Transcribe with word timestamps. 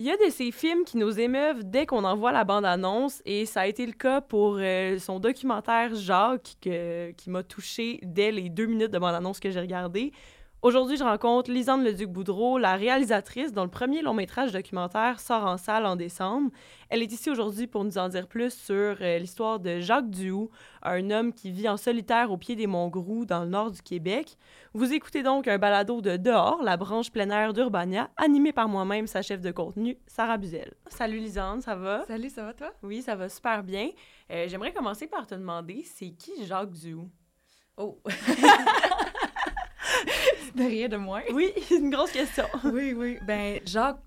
Il 0.00 0.04
y 0.04 0.12
a 0.12 0.16
de 0.16 0.30
ces 0.30 0.52
films 0.52 0.84
qui 0.84 0.96
nous 0.96 1.18
émeuvent 1.18 1.64
dès 1.64 1.84
qu'on 1.84 2.04
envoie 2.04 2.30
la 2.30 2.44
bande-annonce 2.44 3.20
et 3.26 3.46
ça 3.46 3.62
a 3.62 3.66
été 3.66 3.84
le 3.84 3.90
cas 3.90 4.20
pour 4.20 4.58
euh, 4.60 4.96
son 5.00 5.18
documentaire 5.18 5.92
Jacques 5.96 6.54
que- 6.62 7.10
qui 7.16 7.30
m'a 7.30 7.42
touché 7.42 7.98
dès 8.04 8.30
les 8.30 8.48
deux 8.48 8.66
minutes 8.66 8.92
de 8.92 8.98
bande-annonce 9.00 9.40
que 9.40 9.50
j'ai 9.50 9.58
regardé. 9.58 10.12
Aujourd'hui, 10.60 10.96
je 10.96 11.04
rencontre 11.04 11.52
Lisande 11.52 11.84
Leduc-Boudreau, 11.84 12.58
la 12.58 12.74
réalisatrice 12.74 13.52
dont 13.52 13.62
le 13.62 13.70
premier 13.70 14.02
long-métrage 14.02 14.50
documentaire 14.50 15.20
sort 15.20 15.44
en 15.46 15.56
salle 15.56 15.86
en 15.86 15.94
décembre. 15.94 16.50
Elle 16.88 17.00
est 17.00 17.12
ici 17.12 17.30
aujourd'hui 17.30 17.68
pour 17.68 17.84
nous 17.84 17.96
en 17.96 18.08
dire 18.08 18.26
plus 18.26 18.52
sur 18.52 18.96
euh, 19.00 19.18
l'histoire 19.18 19.60
de 19.60 19.78
Jacques 19.78 20.10
Duhoux, 20.10 20.50
un 20.82 21.10
homme 21.12 21.32
qui 21.32 21.52
vit 21.52 21.68
en 21.68 21.76
solitaire 21.76 22.32
au 22.32 22.36
pied 22.36 22.56
des 22.56 22.66
monts 22.66 22.88
Grou 22.88 23.24
dans 23.24 23.44
le 23.44 23.50
nord 23.50 23.70
du 23.70 23.82
Québec. 23.82 24.36
Vous 24.74 24.92
écoutez 24.92 25.22
donc 25.22 25.46
un 25.46 25.58
balado 25.58 26.00
de 26.00 26.16
Dehors, 26.16 26.60
la 26.64 26.76
branche 26.76 27.12
plein 27.12 27.30
air 27.30 27.52
d'Urbania, 27.52 28.10
animé 28.16 28.52
par 28.52 28.68
moi-même, 28.68 29.06
sa 29.06 29.22
chef 29.22 29.40
de 29.40 29.52
contenu, 29.52 29.96
Sarah 30.08 30.38
Buzel. 30.38 30.74
Salut 30.88 31.18
Lisande, 31.20 31.62
ça 31.62 31.76
va? 31.76 32.04
Salut, 32.06 32.30
ça 32.30 32.42
va 32.42 32.52
toi? 32.52 32.72
Oui, 32.82 33.00
ça 33.00 33.14
va 33.14 33.28
super 33.28 33.62
bien. 33.62 33.90
Euh, 34.32 34.48
J'aimerais 34.48 34.72
commencer 34.72 35.06
par 35.06 35.24
te 35.24 35.36
demander, 35.36 35.84
c'est 35.84 36.10
qui 36.10 36.44
Jacques 36.46 36.72
Duhoux? 36.72 37.08
Oh! 37.76 38.00
de 40.56 40.62
rien 40.62 40.88
de 40.88 40.96
moins. 40.96 41.22
Oui, 41.32 41.52
une 41.70 41.90
grosse 41.90 42.12
question. 42.12 42.44
oui, 42.64 42.92
oui. 42.96 43.18
Ben, 43.26 43.60
Jacques, 43.64 44.00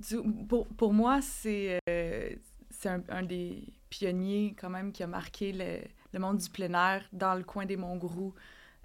pour, 0.47 0.67
pour 0.67 0.93
moi, 0.93 1.21
c'est 1.21 1.79
euh, 1.89 2.29
un, 2.85 3.01
un 3.09 3.23
des 3.23 3.63
pionniers 3.89 4.55
quand 4.59 4.69
même 4.69 4.91
qui 4.91 5.03
a 5.03 5.07
marqué 5.07 5.51
le, 5.53 5.79
le 6.13 6.19
monde 6.19 6.37
du 6.37 6.49
plein 6.49 6.73
air 6.73 7.03
dans 7.13 7.35
le 7.35 7.43
coin 7.43 7.65
des 7.65 7.77
Monts-Grou 7.77 8.33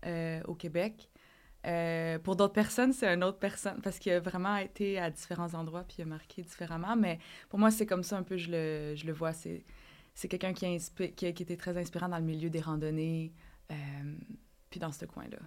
euh, 0.05 0.41
au 0.47 0.55
Québec. 0.55 1.09
Euh, 1.67 2.19
pour 2.21 2.37
d'autres 2.37 2.53
personnes, 2.53 2.93
c'est 2.93 3.12
une 3.12 3.25
autre 3.25 3.39
personne 3.39 3.81
parce 3.83 3.99
qu'il 3.99 4.12
a 4.12 4.21
vraiment 4.21 4.57
été 4.57 5.01
à 5.01 5.11
différents 5.11 5.53
endroits 5.55 5.83
puis 5.83 5.97
il 5.99 6.03
a 6.03 6.07
marqué 6.07 6.43
différemment. 6.43 6.95
Mais 6.95 7.19
pour 7.49 7.59
moi, 7.59 7.71
c'est 7.73 7.87
comme 7.87 8.05
ça 8.05 8.17
un 8.17 8.23
peu, 8.23 8.37
je 8.37 8.51
le, 8.51 8.95
je 8.95 9.05
le 9.07 9.12
vois. 9.12 9.33
C'est 9.33 9.65
c'est 10.15 10.29
quelqu'un 10.29 10.53
qui, 10.55 10.79
qui, 11.17 11.27
a- 11.27 11.33
qui 11.33 11.43
était 11.43 11.57
très 11.57 11.77
inspirant 11.77 12.09
dans 12.09 12.17
le 12.19 12.25
milieu 12.25 12.49
des 12.51 12.61
randonnées 12.61 13.33
euh, 13.71 13.75
puis 14.71 14.81
dans 14.81 14.93
ce 14.93 15.05
coin-là. 15.05 15.39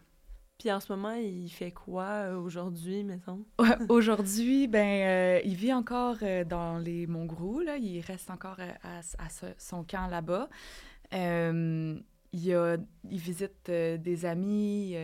Puis 0.60 0.70
en 0.74 0.82
ce 0.82 0.92
moment, 0.92 1.14
il 1.14 1.48
fait 1.48 1.72
quoi 1.72 2.04
euh, 2.04 2.38
aujourd'hui, 2.38 3.06
mettons? 3.06 3.46
Aujourd'hui, 3.88 4.68
ben, 4.68 5.40
euh, 5.40 5.42
il 5.46 5.56
vit 5.56 5.72
encore 5.72 6.18
euh, 6.22 6.44
dans 6.44 6.78
les 6.78 7.08
Monts-Grou, 7.08 7.62
là. 7.62 7.78
Il 7.78 8.02
reste 8.02 8.30
encore 8.30 8.58
à, 8.60 9.00
son 9.58 9.86
camp 9.86 10.08
là-bas. 10.08 10.50
Il, 11.14 12.54
a- 12.54 12.78
il 13.10 13.20
visite 13.20 13.72
des 13.72 14.26
amis. 14.26 14.96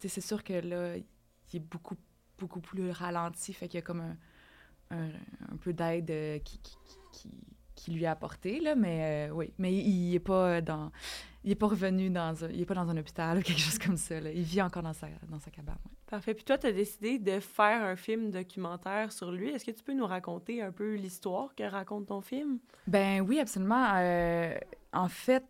c'est 0.00 0.20
sûr 0.20 0.42
que 0.42 0.54
là, 0.54 0.96
il 0.96 1.56
est 1.56 1.60
beaucoup, 1.60 1.96
beaucoup 2.36 2.60
plus 2.60 2.90
ralenti. 2.90 3.52
Fait 3.52 3.68
qu'il 3.68 3.78
y 3.78 3.82
a 3.82 3.86
comme 3.86 4.02
un, 4.90 4.96
un, 5.52 5.56
peu 5.60 5.72
d'aide 5.72 6.42
qui, 6.42 6.60
qui, 7.76 7.92
lui 7.92 8.04
a 8.04 8.10
apporté, 8.10 8.58
là. 8.58 8.74
Mais 8.74 9.30
oui, 9.32 9.52
mais 9.58 9.72
il 9.72 10.10
n'est 10.10 10.18
pas 10.18 10.60
dans... 10.60 10.90
Il 11.48 11.52
est 11.52 11.54
pas 11.54 11.68
revenu 11.68 12.10
dans 12.10 12.44
un... 12.44 12.50
Il 12.50 12.60
est 12.60 12.66
pas 12.66 12.74
dans 12.74 12.90
un 12.90 12.96
hôpital 12.98 13.38
ou 13.38 13.40
quelque 13.40 13.58
chose 13.62 13.78
comme 13.78 13.96
ça, 13.96 14.20
là. 14.20 14.30
Il 14.30 14.42
vit 14.42 14.60
encore 14.60 14.82
dans 14.82 14.92
sa, 14.92 15.06
dans 15.30 15.38
sa 15.38 15.50
cabane, 15.50 15.78
ouais. 15.86 15.96
Parfait. 16.06 16.34
Puis 16.34 16.44
toi, 16.44 16.58
tu 16.58 16.66
as 16.66 16.72
décidé 16.72 17.18
de 17.18 17.40
faire 17.40 17.82
un 17.84 17.96
film 17.96 18.30
documentaire 18.30 19.12
sur 19.12 19.32
lui. 19.32 19.48
Est-ce 19.48 19.64
que 19.64 19.70
tu 19.70 19.82
peux 19.82 19.94
nous 19.94 20.06
raconter 20.06 20.60
un 20.60 20.72
peu 20.72 20.96
l'histoire 20.96 21.54
que 21.54 21.62
raconte 21.62 22.08
ton 22.08 22.20
film? 22.20 22.58
Ben 22.86 23.22
oui, 23.22 23.40
absolument. 23.40 23.94
Euh, 23.96 24.58
en 24.92 25.08
fait, 25.08 25.42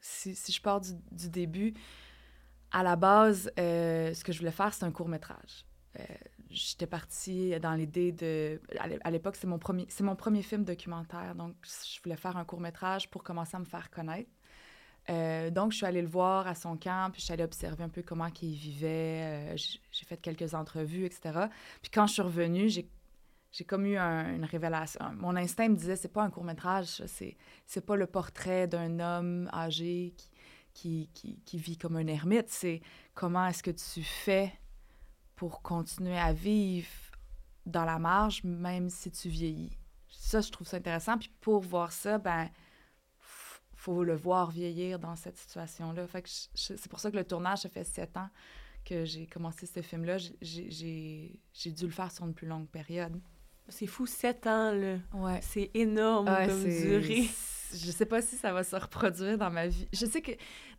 si, 0.00 0.36
si 0.36 0.52
je 0.52 0.62
pars 0.62 0.80
du, 0.80 0.92
du 1.10 1.28
début, 1.28 1.74
à 2.70 2.84
la 2.84 2.94
base, 2.94 3.50
euh, 3.58 4.14
ce 4.14 4.22
que 4.22 4.30
je 4.30 4.38
voulais 4.38 4.52
faire, 4.52 4.72
c'est 4.72 4.84
un 4.84 4.92
court 4.92 5.08
métrage. 5.08 5.66
Euh, 5.98 6.04
J'étais 6.48 6.86
partie 6.86 7.58
dans 7.58 7.74
l'idée 7.74 8.12
de... 8.12 8.60
À 8.78 8.86
l'é- 8.86 9.00
à 9.02 9.10
l'époque, 9.10 9.34
c'est 9.34 9.48
mon, 9.48 9.58
premier, 9.58 9.88
mon 10.00 10.14
premier 10.14 10.42
film 10.42 10.62
documentaire, 10.62 11.34
donc 11.34 11.56
je 11.64 12.00
voulais 12.04 12.16
faire 12.16 12.36
un 12.36 12.44
court 12.44 12.60
métrage 12.60 13.10
pour 13.10 13.24
commencer 13.24 13.56
à 13.56 13.58
me 13.58 13.64
faire 13.64 13.90
connaître. 13.90 14.30
Euh, 15.10 15.50
donc, 15.50 15.72
je 15.72 15.76
suis 15.78 15.86
allée 15.86 16.02
le 16.02 16.08
voir 16.08 16.46
à 16.48 16.54
son 16.54 16.76
camp, 16.76 17.10
puis 17.12 17.20
je 17.20 17.26
suis 17.26 17.32
allée 17.32 17.44
observer 17.44 17.84
un 17.84 17.88
peu 17.88 18.02
comment 18.02 18.28
il 18.42 18.54
vivait. 18.54 19.52
euh, 19.54 19.56
j'ai 19.56 20.04
fait 20.04 20.16
quelques 20.16 20.54
entrevues, 20.54 21.04
etc. 21.06 21.46
Puis 21.82 21.90
quand 21.92 22.06
je 22.06 22.14
suis 22.14 22.22
revenue, 22.22 22.68
j'ai 22.68 22.88
j'ai 23.52 23.64
comme 23.64 23.86
eu 23.86 23.96
un- 23.96 24.34
une 24.34 24.44
révélation. 24.44 25.00
Mon 25.14 25.34
instinct 25.34 25.68
me 25.70 25.76
disait, 25.76 25.96
c'est 25.96 26.12
pas 26.12 26.22
un 26.22 26.28
court-métrage, 26.30 27.02
c'est, 27.06 27.36
c'est 27.66 27.80
pas 27.86 27.96
le 27.96 28.06
portrait 28.06 28.66
d'un 28.68 29.00
homme 29.00 29.48
âgé 29.50 30.12
qui, 30.16 30.28
qui, 30.74 31.10
qui, 31.14 31.38
qui 31.42 31.56
vit 31.58 31.78
comme 31.78 31.96
un 31.96 32.06
ermite, 32.06 32.50
c'est 32.50 32.82
comment 33.14 33.46
est-ce 33.46 33.62
que 33.62 33.70
tu 33.70 34.02
fais 34.02 34.52
pour 35.36 35.62
continuer 35.62 36.18
à 36.18 36.34
vivre 36.34 36.88
dans 37.64 37.84
la 37.86 37.98
marge, 37.98 38.44
même 38.44 38.90
si 38.90 39.10
tu 39.10 39.28
vieillis. 39.30 39.78
Ça, 40.10 40.42
je 40.42 40.50
trouve 40.50 40.66
ça 40.66 40.76
intéressant. 40.76 41.16
Puis 41.16 41.30
pour 41.40 41.60
voir 41.62 41.92
ça, 41.92 42.18
ben, 42.18 42.50
faut 43.86 44.02
le 44.04 44.16
voir 44.16 44.50
vieillir 44.50 44.98
dans 44.98 45.14
cette 45.14 45.36
situation-là. 45.38 46.06
Fait 46.08 46.22
que 46.22 46.28
c'est 46.54 46.88
pour 46.88 46.98
ça 46.98 47.10
que 47.10 47.16
le 47.16 47.24
tournage, 47.24 47.60
ça 47.60 47.68
fait 47.68 47.84
sept 47.84 48.16
ans 48.16 48.28
que 48.84 49.04
j'ai 49.04 49.26
commencé 49.26 49.64
ce 49.66 49.80
film-là. 49.80 50.16
J'ai- 50.42 51.38
dû 51.66 51.84
le 51.84 51.90
faire 51.92 52.10
sur 52.10 52.24
une 52.26 52.34
plus 52.34 52.48
longue 52.48 52.66
période. 52.68 53.20
C'est 53.68 53.86
fou, 53.86 54.06
sept 54.06 54.46
ans, 54.46 54.72
là. 54.72 54.96
Ouais. 55.14 55.38
C'est 55.42 55.70
énorme 55.74 56.28
Ouais, 56.28 56.46
comme 56.48 56.62
durée. 56.64 57.28
Je 57.72 57.90
sais 57.90 58.06
pas 58.06 58.22
si 58.22 58.36
ça 58.36 58.52
va 58.52 58.62
se 58.64 58.76
reproduire 58.76 59.36
dans 59.38 59.50
ma 59.50 59.66
vie. 59.66 59.88
Je 59.92 60.06
sais 60.06 60.22
que 60.22 60.30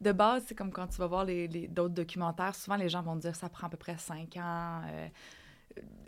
de 0.02 0.12
base, 0.14 0.44
c'est 0.48 0.56
comme 0.56 0.72
quand 0.72 0.88
tu 0.88 0.98
vas 0.98 1.08
voir 1.08 1.26
les, 1.26 1.48
les- 1.50 1.68
d'autres 1.68 1.94
documentaires, 1.94 2.56
souvent 2.56 2.78
les 2.78 2.88
gens 2.90 3.02
vont 3.04 3.16
dire 3.18 3.36
ça 3.36 3.50
prend 3.50 3.68
à 3.68 3.70
peu 3.70 3.76
près 3.78 3.98
5 3.98 4.36
ans, 4.38 4.82
euh, 4.86 5.08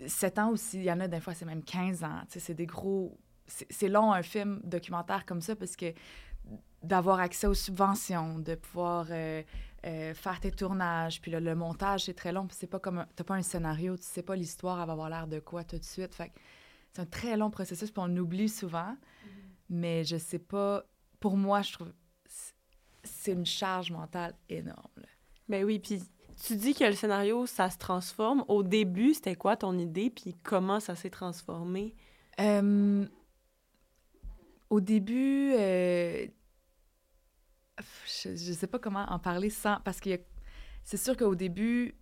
7 0.07 0.39
ans 0.39 0.51
aussi. 0.51 0.77
Il 0.77 0.83
y 0.85 0.91
en 0.91 0.99
a 1.01 1.07
des 1.07 1.19
fois, 1.19 1.33
c'est 1.33 1.45
même 1.45 1.63
15 1.63 2.03
ans. 2.03 2.21
C'est 2.29 2.53
des 2.53 2.65
gros. 2.65 3.17
C'est 3.47 3.89
long 3.89 4.13
un 4.13 4.21
film 4.21 4.61
documentaire 4.63 5.25
comme 5.25 5.41
ça 5.41 5.55
parce 5.55 5.75
que 5.75 5.87
d'avoir 6.83 7.19
accès 7.19 7.47
aux 7.47 7.53
subventions, 7.53 8.39
de 8.39 8.55
pouvoir 8.55 9.07
euh, 9.09 9.43
euh, 9.85 10.13
faire 10.13 10.39
tes 10.39 10.51
tournages, 10.51 11.21
puis 11.21 11.31
là, 11.31 11.39
le 11.39 11.53
montage, 11.55 12.05
c'est 12.05 12.13
très 12.13 12.31
long, 12.31 12.47
puis 12.47 12.55
c'est 12.59 12.67
pas 12.67 12.79
comme... 12.79 12.99
un- 12.99 13.07
T'as 13.15 13.23
pas 13.23 13.35
un 13.35 13.41
scénario, 13.41 13.97
tu 13.97 14.03
sais 14.03 14.23
pas 14.23 14.35
l'histoire, 14.35 14.79
elle 14.79 14.87
va 14.87 14.93
avoir 14.93 15.09
l'air 15.09 15.27
de 15.27 15.39
quoi 15.39 15.63
tout 15.63 15.77
de 15.77 15.83
suite. 15.83 16.13
Fait 16.15 16.31
c'est 16.93 17.01
un 17.01 17.05
très 17.05 17.37
long 17.37 17.49
processus, 17.51 17.91
puis 17.91 18.01
on 18.05 18.15
oublie 18.17 18.49
souvent. 18.49 18.95
Mais 19.69 20.03
je 20.03 20.17
sais 20.17 20.39
pas... 20.39 20.83
Pour 21.19 21.37
moi, 21.37 21.61
je 21.61 21.73
trouve... 21.73 21.91
c'est- 22.25 22.53
C'est 23.03 23.31
une 23.33 23.45
charge 23.45 23.91
mentale 23.91 24.33
énorme. 24.49 24.89
là. 24.97 25.07
Ben 25.49 25.63
oui, 25.65 25.79
puis 25.79 26.01
tu 26.45 26.55
dis 26.55 26.73
que 26.73 26.83
le 26.85 26.93
scénario, 26.93 27.45
ça 27.45 27.69
se 27.69 27.77
transforme. 27.77 28.43
Au 28.47 28.63
début, 28.63 29.13
c'était 29.13 29.35
quoi 29.35 29.55
ton 29.57 29.77
idée, 29.77 30.09
puis 30.09 30.33
comment 30.43 30.79
ça 30.79 30.95
s'est 30.95 31.09
transformé? 31.09 31.95
Euh, 32.39 33.05
au 34.69 34.81
début, 34.81 35.53
euh, 35.53 36.27
je, 38.05 38.35
je 38.35 38.53
sais 38.53 38.67
pas 38.67 38.79
comment 38.79 39.05
en 39.09 39.19
parler 39.19 39.49
sans. 39.49 39.79
Parce 39.81 39.99
que 39.99 40.19
c'est 40.83 40.97
sûr 40.97 41.15
qu'au 41.17 41.35
début, 41.35 41.95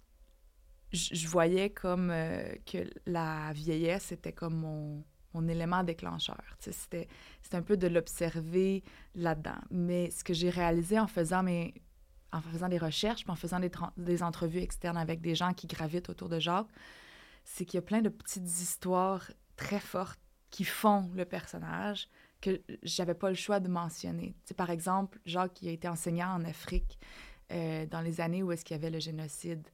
je, 0.91 1.27
voyais 1.27 1.69
comme 1.69 2.09
euh, 2.11 2.55
que 2.65 2.89
la 3.05 3.51
vieillesse 3.53 4.11
était 4.11 4.33
comme 4.33 4.55
mon, 4.55 5.03
mon 5.33 5.47
élément 5.47 5.83
déclencheur. 5.83 6.41
C'était 6.59 7.07
un 7.51 7.61
peu 7.61 7.77
de 7.77 7.87
l'observer 7.87 8.83
là-dedans. 9.15 9.59
Mais 9.69 10.09
ce 10.11 10.23
que 10.23 10.33
j'ai 10.33 10.49
réalisé 10.49 10.99
en 10.99 11.07
faisant 11.07 11.43
mes 11.43 11.73
en 12.33 12.41
faisant 12.41 12.67
des 12.67 12.77
recherches, 12.77 13.23
en 13.29 13.37
faisant 13.37 13.59
des, 13.59 13.71
des 13.95 14.21
entrevues 14.21 14.59
externes 14.59 14.97
avec 14.97 15.21
des 15.21 15.33
gens 15.33 15.53
qui 15.53 15.65
gravitent 15.65 16.09
autour 16.09 16.27
de 16.27 16.39
Jacques, 16.39 16.67
c'est 17.45 17.63
qu'il 17.63 17.77
y 17.77 17.79
a 17.79 17.81
plein 17.81 18.01
de 18.01 18.09
petites 18.09 18.61
histoires 18.61 19.31
très 19.55 19.79
fortes 19.79 20.19
qui 20.49 20.65
font 20.65 21.09
le 21.15 21.23
personnage, 21.23 22.09
que 22.41 22.61
j'avais 22.83 23.13
pas 23.13 23.29
le 23.29 23.35
choix 23.35 23.59
de 23.59 23.67
mentionner. 23.67 24.35
Tu 24.43 24.49
sais, 24.49 24.53
par 24.53 24.69
exemple, 24.69 25.19
Jacques 25.25 25.53
qui 25.55 25.69
a 25.69 25.71
été 25.71 25.87
enseignant 25.87 26.29
en 26.29 26.43
Afrique 26.45 26.99
euh, 27.51 27.85
dans 27.85 28.01
les 28.01 28.21
années 28.21 28.43
où 28.43 28.51
est-ce 28.51 28.63
qu'il 28.63 28.75
y 28.75 28.79
avait 28.79 28.89
le 28.89 28.99
génocide. 28.99 29.67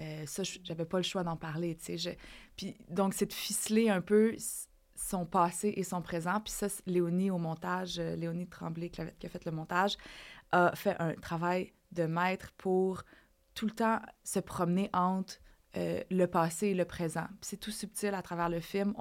Euh, 0.00 0.24
ça, 0.26 0.42
j'avais 0.62 0.84
pas 0.84 0.98
le 0.98 1.02
choix 1.02 1.24
d'en 1.24 1.36
parler, 1.36 1.76
Puis 2.56 2.76
donc, 2.88 3.14
c'est 3.14 3.26
de 3.26 3.32
ficeler 3.32 3.90
un 3.90 4.00
peu 4.00 4.34
son 4.96 5.26
passé 5.26 5.72
et 5.76 5.82
son 5.82 6.02
présent. 6.02 6.40
Puis 6.40 6.52
ça, 6.52 6.68
Léonie 6.86 7.30
au 7.30 7.38
montage, 7.38 7.98
euh, 7.98 8.16
Léonie 8.16 8.46
Tremblay 8.46 8.90
qui 8.90 9.00
a, 9.00 9.28
fait 9.28 9.44
le 9.44 9.52
montage, 9.52 9.96
a 10.52 10.74
fait 10.74 10.96
un 10.98 11.14
travail 11.14 11.72
de 11.92 12.04
maître 12.04 12.52
pour 12.56 13.02
tout 13.54 13.66
le 13.66 13.72
temps 13.72 14.00
se 14.24 14.38
promener 14.38 14.90
entre 14.92 15.34
euh, 15.76 16.02
le 16.10 16.26
passé 16.26 16.68
et 16.68 16.74
le 16.74 16.84
présent. 16.84 17.26
C'est 17.40 17.58
tout 17.58 17.70
subtil 17.70 18.14
à 18.14 18.22
travers 18.22 18.48
le 18.48 18.60
film. 18.60 18.94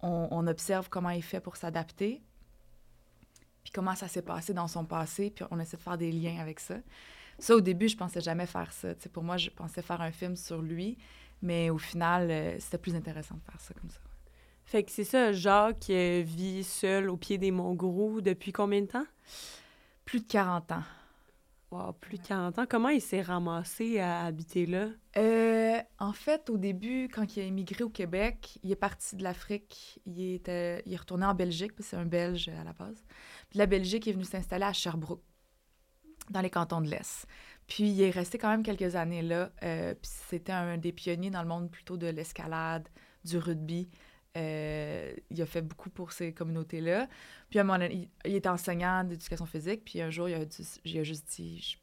On, 0.00 0.28
on 0.30 0.46
observe 0.46 0.88
comment 0.88 1.10
il 1.10 1.22
fait 1.22 1.40
pour 1.40 1.56
s'adapter, 1.56 2.22
puis 3.64 3.72
comment 3.72 3.94
ça 3.94 4.08
s'est 4.08 4.22
passé 4.22 4.54
dans 4.54 4.68
son 4.68 4.84
passé, 4.84 5.30
puis 5.30 5.44
on 5.50 5.58
essaie 5.58 5.76
de 5.76 5.82
faire 5.82 5.98
des 5.98 6.12
liens 6.12 6.38
avec 6.40 6.60
ça. 6.60 6.76
Ça, 7.38 7.54
au 7.54 7.60
début, 7.60 7.88
je 7.88 7.96
pensais 7.96 8.20
jamais 8.20 8.46
faire 8.46 8.72
ça. 8.72 8.94
Pour 9.12 9.22
moi, 9.22 9.36
je 9.36 9.50
pensais 9.50 9.82
faire 9.82 10.00
un 10.00 10.12
film 10.12 10.36
sur 10.36 10.62
lui, 10.62 10.96
mais 11.42 11.70
au 11.70 11.78
final, 11.78 12.30
euh, 12.30 12.56
c'était 12.58 12.78
plus 12.78 12.94
intéressant 12.94 13.34
de 13.34 13.42
faire 13.42 13.60
ça 13.60 13.74
comme 13.74 13.90
ça. 13.90 13.98
Fait 14.64 14.82
que 14.82 14.90
c'est 14.90 15.04
ça, 15.04 15.32
Jacques 15.32 15.90
euh, 15.90 16.22
vit 16.24 16.64
seul 16.64 17.08
au 17.10 17.16
pied 17.16 17.38
des 17.38 17.50
monts 17.50 17.74
Grou 17.74 18.20
depuis 18.20 18.52
combien 18.52 18.80
de 18.80 18.86
temps? 18.86 19.06
Plus 20.04 20.20
de 20.20 20.26
40 20.26 20.72
ans. 20.72 20.82
Wow, 21.72 21.92
plus 21.94 22.18
de 22.18 22.26
40 22.26 22.60
ans. 22.60 22.64
Comment 22.68 22.90
il 22.90 23.00
s'est 23.00 23.22
ramassé 23.22 23.98
à 23.98 24.24
habiter 24.24 24.66
là? 24.66 24.88
Euh, 25.16 25.80
en 25.98 26.12
fait, 26.12 26.48
au 26.48 26.58
début, 26.58 27.08
quand 27.08 27.36
il 27.36 27.40
a 27.40 27.42
émigré 27.42 27.82
au 27.82 27.90
Québec, 27.90 28.58
il 28.62 28.70
est 28.70 28.76
parti 28.76 29.16
de 29.16 29.24
l'Afrique. 29.24 29.98
Il, 30.06 30.34
était, 30.34 30.82
il 30.86 30.92
est 30.94 30.96
retourné 30.96 31.26
en 31.26 31.34
Belgique, 31.34 31.72
parce 31.72 31.86
que 31.88 31.90
c'est 31.90 31.96
un 31.96 32.06
Belge 32.06 32.48
à 32.48 32.62
la 32.62 32.72
base. 32.72 33.04
Puis 33.50 33.58
la 33.58 33.66
Belgique 33.66 34.06
est 34.06 34.12
venue 34.12 34.24
s'installer 34.24 34.64
à 34.64 34.72
Sherbrooke, 34.72 35.24
dans 36.30 36.40
les 36.40 36.50
cantons 36.50 36.80
de 36.80 36.88
l'Est. 36.88 37.26
Puis 37.66 37.84
il 37.90 38.00
est 38.00 38.10
resté 38.10 38.38
quand 38.38 38.48
même 38.48 38.62
quelques 38.62 38.94
années 38.94 39.22
là. 39.22 39.50
euh, 39.64 39.94
puis 39.94 40.10
c'était 40.28 40.52
un 40.52 40.78
des 40.78 40.92
pionniers 40.92 41.30
dans 41.30 41.42
le 41.42 41.48
monde 41.48 41.68
plutôt 41.68 41.96
de 41.96 42.06
l'escalade, 42.06 42.88
du 43.24 43.38
rugby. 43.38 43.88
Euh, 44.36 45.14
il 45.30 45.40
a 45.40 45.46
fait 45.46 45.62
beaucoup 45.62 45.88
pour 45.88 46.12
ces 46.12 46.32
communautés-là. 46.32 47.08
Puis 47.48 47.58
à 47.58 47.62
un 47.62 47.64
moment 47.64 47.84
il, 47.84 48.08
il 48.24 48.34
était 48.34 48.48
enseignant 48.48 49.02
d'éducation 49.02 49.46
physique. 49.46 49.82
Puis 49.84 50.00
un 50.00 50.10
jour, 50.10 50.28
il 50.28 50.34
a, 50.34 51.02
juste 51.02 51.28
dit 51.36 51.78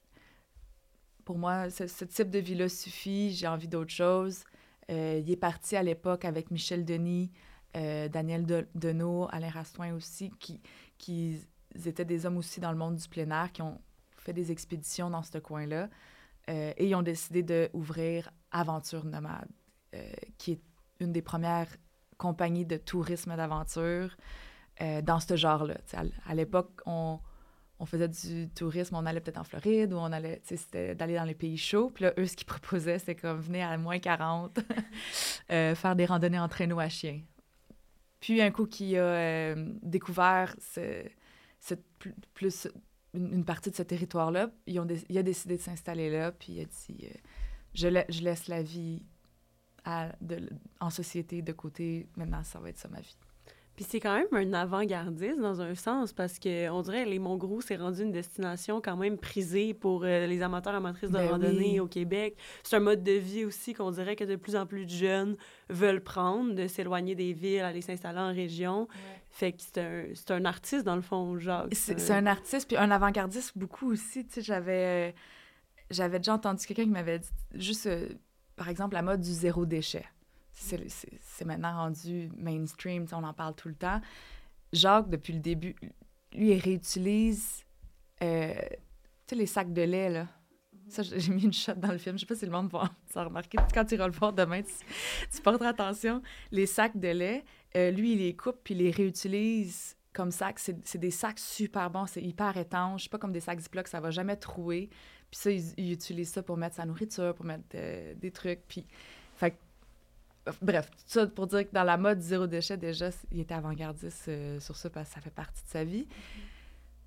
Pour 1.26 1.38
moi, 1.38 1.70
ce, 1.70 2.06
type 2.06 2.30
de 2.30 2.40
vie-là 2.40 2.70
suffit, 2.70 3.32
j'ai 3.32 3.48
envie 3.48 3.68
d'autre 3.68 3.92
chose. 3.92 4.44
Euh, 4.92 5.22
il 5.24 5.32
est 5.32 5.38
parti 5.38 5.76
à 5.76 5.84
l'époque 5.84 6.26
avec 6.26 6.52
Michel 6.52 6.86
Denis, 6.86 7.32
euh, 7.76 8.08
Daniel 8.08 8.46
De- 8.46 8.68
Deneau, 8.76 9.28
Alain 9.32 9.50
Rastouin 9.50 9.94
aussi, 9.94 10.30
qui, 10.40 10.62
qui 10.98 11.40
étaient 11.86 12.06
des 12.06 12.26
hommes 12.26 12.38
aussi 12.38 12.60
dans 12.60 12.72
le 12.72 12.78
monde 12.78 12.98
du 12.98 13.08
plein 13.08 13.32
air, 13.32 13.52
qui 13.52 13.62
ont 13.62 13.82
fait 14.18 14.34
des 14.34 14.52
expéditions 14.52 15.10
dans 15.10 15.24
ce 15.24 15.38
coin-là. 15.38 15.90
Et 16.50 16.88
ils 16.88 16.94
ont 16.94 17.02
décidé 17.02 17.42
d'ouvrir 17.42 18.30
Aventure 18.52 19.06
Nomade, 19.06 19.48
qui 20.38 20.52
est 20.52 20.62
une 21.00 21.14
des 21.14 21.22
premières 21.22 21.70
compagnies 22.24 22.66
de 22.66 22.78
tourisme 22.78 23.36
d'aventure 23.36 24.16
euh, 24.80 25.02
dans 25.02 25.20
ce 25.20 25.36
genre-là. 25.36 25.76
À, 26.26 26.34
l'époque, 26.34 26.72
on, 26.86 27.20
faisait 27.86 28.08
du 28.08 28.48
tourisme, 28.56 28.96
on 28.96 29.06
allait 29.06 29.20
peut-être 29.20 29.40
en 29.40 29.44
Floride 29.44 29.92
ou 29.92 29.98
on 29.98 30.14
allait, 30.14 30.42
c'était 30.46 30.96
d'aller 30.96 31.16
dans 31.16 31.26
les 31.26 31.36
pays 31.36 31.58
chauds. 31.58 31.90
Puis 31.90 32.06
là, 32.06 32.14
eux, 32.18 32.26
ce 32.26 32.38
qu'ils 32.38 32.48
proposaient, 32.48 32.98
c'est 32.98 33.16
comme 33.16 33.42
venez 33.42 33.62
à 33.62 33.78
moins 33.78 34.00
40, 34.00 34.58
euh, 35.52 35.76
faire 35.76 35.98
des 35.98 36.06
randonnées 36.06 36.40
en 36.40 36.48
traîneau 36.48 36.80
à 36.80 36.88
chien. 36.88 37.20
Puis 38.22 38.42
un 38.42 38.52
coup 38.52 38.68
qu'il 38.68 38.96
a 38.96 39.02
euh, 39.02 39.70
découvert 39.82 40.56
ce, 40.62 41.74
plus, 42.34 42.70
une, 43.14 43.44
partie 43.44 43.70
de 43.70 43.76
ce 43.76 43.84
territoire-là, 43.84 44.50
il 44.66 44.80
a 45.18 45.24
décidé 45.24 45.58
de 45.58 45.62
s'installer 45.62 46.10
là, 46.10 46.32
puis 46.32 46.54
il 46.54 46.62
a 46.62 46.66
dit 46.66 47.10
je 47.74 48.24
laisse 48.24 48.48
la 48.48 48.64
vie 48.64 49.04
à- 49.86 50.10
de- 50.22 50.50
en 50.80 50.90
société 50.90 51.42
de 51.42 51.52
côté, 51.52 52.08
maintenant 52.16 52.44
ça 52.44 52.60
va 52.60 52.70
être 52.70 52.78
ça 52.78 52.88
ma 52.90 53.00
vie. 53.02 53.16
Puis 53.76 53.86
c'est 53.90 54.00
quand 54.00 54.14
même 54.16 54.28
un 54.34 54.54
avant-gardiste 54.54 55.40
dans 55.40 55.60
un 55.60 55.74
sens 55.74 56.14
parce 56.14 56.38
que 56.38 56.70
on 56.70 56.84
dirait 56.84 57.06
les 57.06 57.18
Monts 57.18 57.38
Grou 57.38 57.60
c'est 57.60 57.76
rendu 57.76 58.04
une 58.04 58.12
destination 58.12 58.82
quand 58.82 58.96
même 58.96 59.18
prisée 59.18 59.74
pour 59.74 60.04
euh, 60.04 60.28
les 60.28 60.44
amateurs 60.44 60.76
amatrices 60.76 61.10
de 61.10 61.16
Ben 61.18 61.28
randonnée 61.32 61.72
oui. 61.74 61.80
au 61.80 61.88
Québec. 61.88 62.38
C'est 62.64 62.76
un 62.76 62.82
mode 62.82 63.04
de 63.04 63.14
vie 63.14 63.46
aussi 63.46 63.74
qu'on 63.74 63.90
dirait 63.90 64.16
que 64.16 64.26
de 64.26 64.36
plus 64.36 64.56
en 64.56 64.68
plus 64.68 64.86
de 64.86 64.92
jeunes 64.92 65.38
veulent 65.70 66.04
prendre, 66.04 66.54
de 66.54 66.68
s'éloigner 66.68 67.16
des 67.16 67.34
villes, 67.34 67.62
aller 67.62 67.82
s'installer 67.82 68.20
en 68.20 68.32
région. 68.32 68.88
Fait 69.32 69.54
que 69.54 69.64
c'est 69.64 69.80
un, 69.80 70.36
un 70.36 70.46
artiste 70.46 70.84
dans 70.86 70.96
le 70.96 71.02
fond, 71.02 71.40
Jacques. 71.40 71.74
C'est 71.74 72.00
c'est 72.00 72.14
un 72.14 72.28
artiste, 72.28 72.68
puis 72.68 72.78
un 72.78 72.92
avant-gardiste 72.92 73.58
beaucoup 73.58 73.92
aussi. 73.92 74.24
Tu 74.28 74.34
sais, 74.36 74.42
j'avais, 74.44 75.10
euh, 75.10 75.12
j'avais 75.90 76.20
déjà 76.20 76.36
entendu 76.36 76.64
quelqu'un 76.68 76.84
qui 76.84 76.90
m'avait 76.92 77.18
dit, 77.18 77.30
juste, 77.56 77.88
euh, 77.88 78.08
par 78.64 78.70
exemple, 78.70 78.94
la 78.94 79.02
mode 79.02 79.20
du 79.20 79.34
zéro 79.34 79.66
déchet. 79.66 80.06
C'est 80.54 81.44
maintenant 81.44 81.76
rendu 81.76 82.32
mainstream, 82.38 83.06
on 83.12 83.22
en 83.26 83.34
parle 83.34 83.56
tout 83.56 83.68
le 83.68 83.76
temps. 83.76 84.00
Jacques, 84.72 85.10
depuis 85.10 85.34
le 85.34 85.40
début, 85.40 85.76
lui, 86.32 86.52
il 86.52 86.60
réutilise, 86.62 87.66
euh, 88.22 88.54
les 89.34 89.46
sacs 89.48 89.74
de 89.74 89.82
lait, 89.82 90.10
là. 90.10 90.30
Ça, 90.88 91.04
j'ai 91.04 91.34
mis 91.34 91.44
une 91.44 91.52
shot 91.52 91.74
dans 91.74 91.92
le 91.92 91.98
film. 91.98 92.16
Je 92.16 92.22
sais 92.22 92.26
pas 92.26 92.36
si 92.36 92.46
le 92.46 92.54
monde 92.54 92.72
va 92.72 92.90
s'en 93.14 93.26
remarquer. 93.26 93.58
Quand 93.74 93.84
tu 93.84 93.96
iras 93.96 94.08
le 94.08 94.14
voir 94.14 94.32
demain, 94.32 94.62
tu, 94.62 94.72
tu 95.30 95.42
porteras 95.42 95.72
attention. 95.72 96.22
Les 96.52 96.66
sacs 96.66 96.98
de 96.98 97.10
lait, 97.10 97.44
euh, 97.76 97.92
lui, 97.92 98.14
il 98.14 98.20
les 98.20 98.34
coupe 98.34 98.60
puis 98.64 98.76
il 98.76 98.78
les 98.78 98.92
réutilise 98.92 99.98
comme 100.14 100.32
sacs. 100.32 100.60
C'est 100.60 100.98
des 100.98 101.12
sacs 101.12 101.40
super 101.40 101.90
bons. 101.90 102.06
C'est 102.06 102.22
hyper 102.22 102.56
étanche. 102.56 103.10
Pas 103.10 103.18
comme 103.18 103.34
des 103.34 103.42
sacs 103.42 103.60
Ziploc, 103.60 103.90
ça 103.90 104.00
va 104.00 104.10
jamais 104.10 104.38
trouer. 104.38 104.90
Puis 105.34 105.40
ça, 105.40 105.50
il, 105.50 105.64
il 105.78 105.92
utilise 105.92 106.30
ça 106.30 106.44
pour 106.44 106.58
mettre 106.58 106.76
sa 106.76 106.86
nourriture, 106.86 107.34
pour 107.34 107.44
mettre 107.44 107.64
euh, 107.74 108.14
des 108.14 108.30
trucs. 108.30 108.62
Puis, 108.68 108.86
fait 109.36 109.58
Bref, 110.62 110.92
tout 110.92 110.98
ça 111.08 111.26
pour 111.26 111.48
dire 111.48 111.68
que 111.68 111.74
dans 111.74 111.84
la 111.84 111.98
mode 111.98 112.22
zéro 112.22 112.46
déchet, 112.46 112.78
déjà, 112.78 113.10
il 113.32 113.40
était 113.40 113.56
avant-gardiste 113.56 114.28
euh, 114.28 114.60
sur 114.60 114.76
ça 114.76 114.92
parce 114.92 115.10
que 115.10 115.16
ça 115.16 115.22
fait 115.22 115.34
partie 115.34 115.64
de 115.64 115.70
sa 115.70 115.84
vie. 115.84 116.08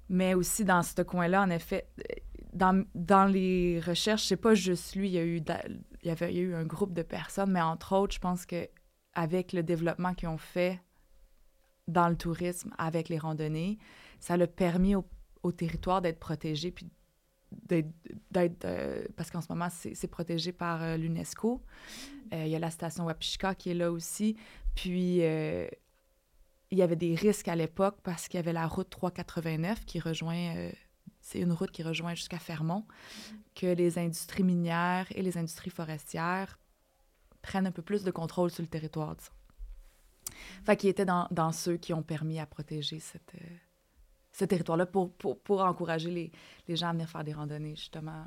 Mais 0.09 0.35
aussi 0.35 0.65
dans 0.65 0.83
ce 0.83 1.03
coin-là, 1.03 1.41
en 1.43 1.51
effet, 1.51 1.87
euh, 2.01 2.15
dans, 2.53 2.85
dans 2.97 3.27
les 3.27 3.79
recherches, 3.79 4.25
c'est 4.25 4.37
pas 4.37 4.55
juste 4.55 4.97
lui, 4.97 5.07
il 5.09 5.13
y 5.13 5.19
a 5.19 5.25
eu 5.25 5.41
il 6.03 6.09
y 6.09 6.11
avait 6.11 6.27
a 6.27 6.31
eu 6.33 6.53
un 6.53 6.65
groupe 6.65 6.95
de 6.95 7.03
personnes, 7.03 7.53
mais 7.53 7.63
entre 7.63 7.95
autres, 7.95 8.15
je 8.15 8.21
pense 8.21 8.45
que 8.45 8.69
avec 9.13 9.53
le 9.53 9.63
développement 9.63 10.15
qu'ils 10.15 10.31
ont 10.31 10.37
fait 10.37 10.81
dans 11.87 12.09
le 12.09 12.17
tourisme, 12.17 12.75
avec 12.77 13.09
les 13.09 13.19
randonnées, 13.19 13.79
ça 14.19 14.37
l'a 14.37 14.49
permis 14.49 14.97
au, 14.97 15.07
au 15.45 15.53
territoire 15.53 16.03
d'être 16.03 16.19
protégé, 16.19 16.73
puis 16.73 16.91
d'être, 17.65 18.65
euh, 18.65 19.05
parce 19.17 19.31
qu'en 19.31 19.41
ce 19.41 19.47
moment, 19.51 19.69
c'est, 19.71 20.07
protégé 20.09 20.53
par 20.53 20.83
euh, 20.83 20.97
l'UNESCO. 20.97 21.63
Euh, 22.33 22.45
il 22.45 22.51
y 22.51 22.57
a 22.57 22.59
la 22.59 22.71
station 22.71 23.05
Wapishka 23.05 23.55
qui 23.55 23.71
est 23.71 23.75
là 23.75 23.91
aussi. 23.91 24.37
Puis, 24.75 25.19
il 25.19 26.79
y 26.79 26.83
avait 26.83 26.97
des 26.97 27.15
risques 27.15 27.49
à 27.49 27.57
l'époque 27.57 27.99
parce 28.03 28.29
qu'il 28.29 28.39
y 28.39 28.43
avait 28.43 28.53
la 28.53 28.67
route 28.67 28.91
389 28.91 29.85
qui 29.85 30.01
rejoint, 30.01 30.71
c'est 31.21 31.41
une 31.41 31.53
route 31.53 31.71
qui 31.71 31.83
rejoint 31.83 32.15
jusqu'à 32.15 32.39
Fermont, 32.39 32.85
que 33.55 33.67
les 33.67 33.99
industries 33.99 34.43
minières 34.43 35.07
et 35.15 35.23
les 35.23 35.39
industries 35.39 35.71
forestières 35.71 36.59
prennent 37.41 37.67
un 37.67 37.73
peu 37.73 37.83
plus 37.83 38.03
de 38.03 38.11
contrôle 38.11 38.51
sur 38.51 38.63
le 38.63 38.69
territoire, 38.69 39.15
disons. 39.17 39.33
Fait 40.65 40.77
qu'il 40.77 40.91
était 40.91 41.07
dans, 41.07 41.53
ceux 41.53 41.77
qui 41.77 41.95
ont 41.95 42.03
permis 42.03 42.39
à 42.39 42.47
protéger 42.47 42.99
cette, 42.99 43.35
ce 44.39 44.45
territoire-là 44.45 44.87
pour, 44.87 45.13
pour, 45.15 45.41
pour 45.41 45.63
encourager 45.63 46.11
les, 46.11 46.31
les 46.69 46.77
gens 46.77 46.89
à 46.89 46.93
venir 46.93 47.09
faire 47.09 47.25
des 47.25 47.33
randonnées, 47.33 47.75
justement. 47.75 48.27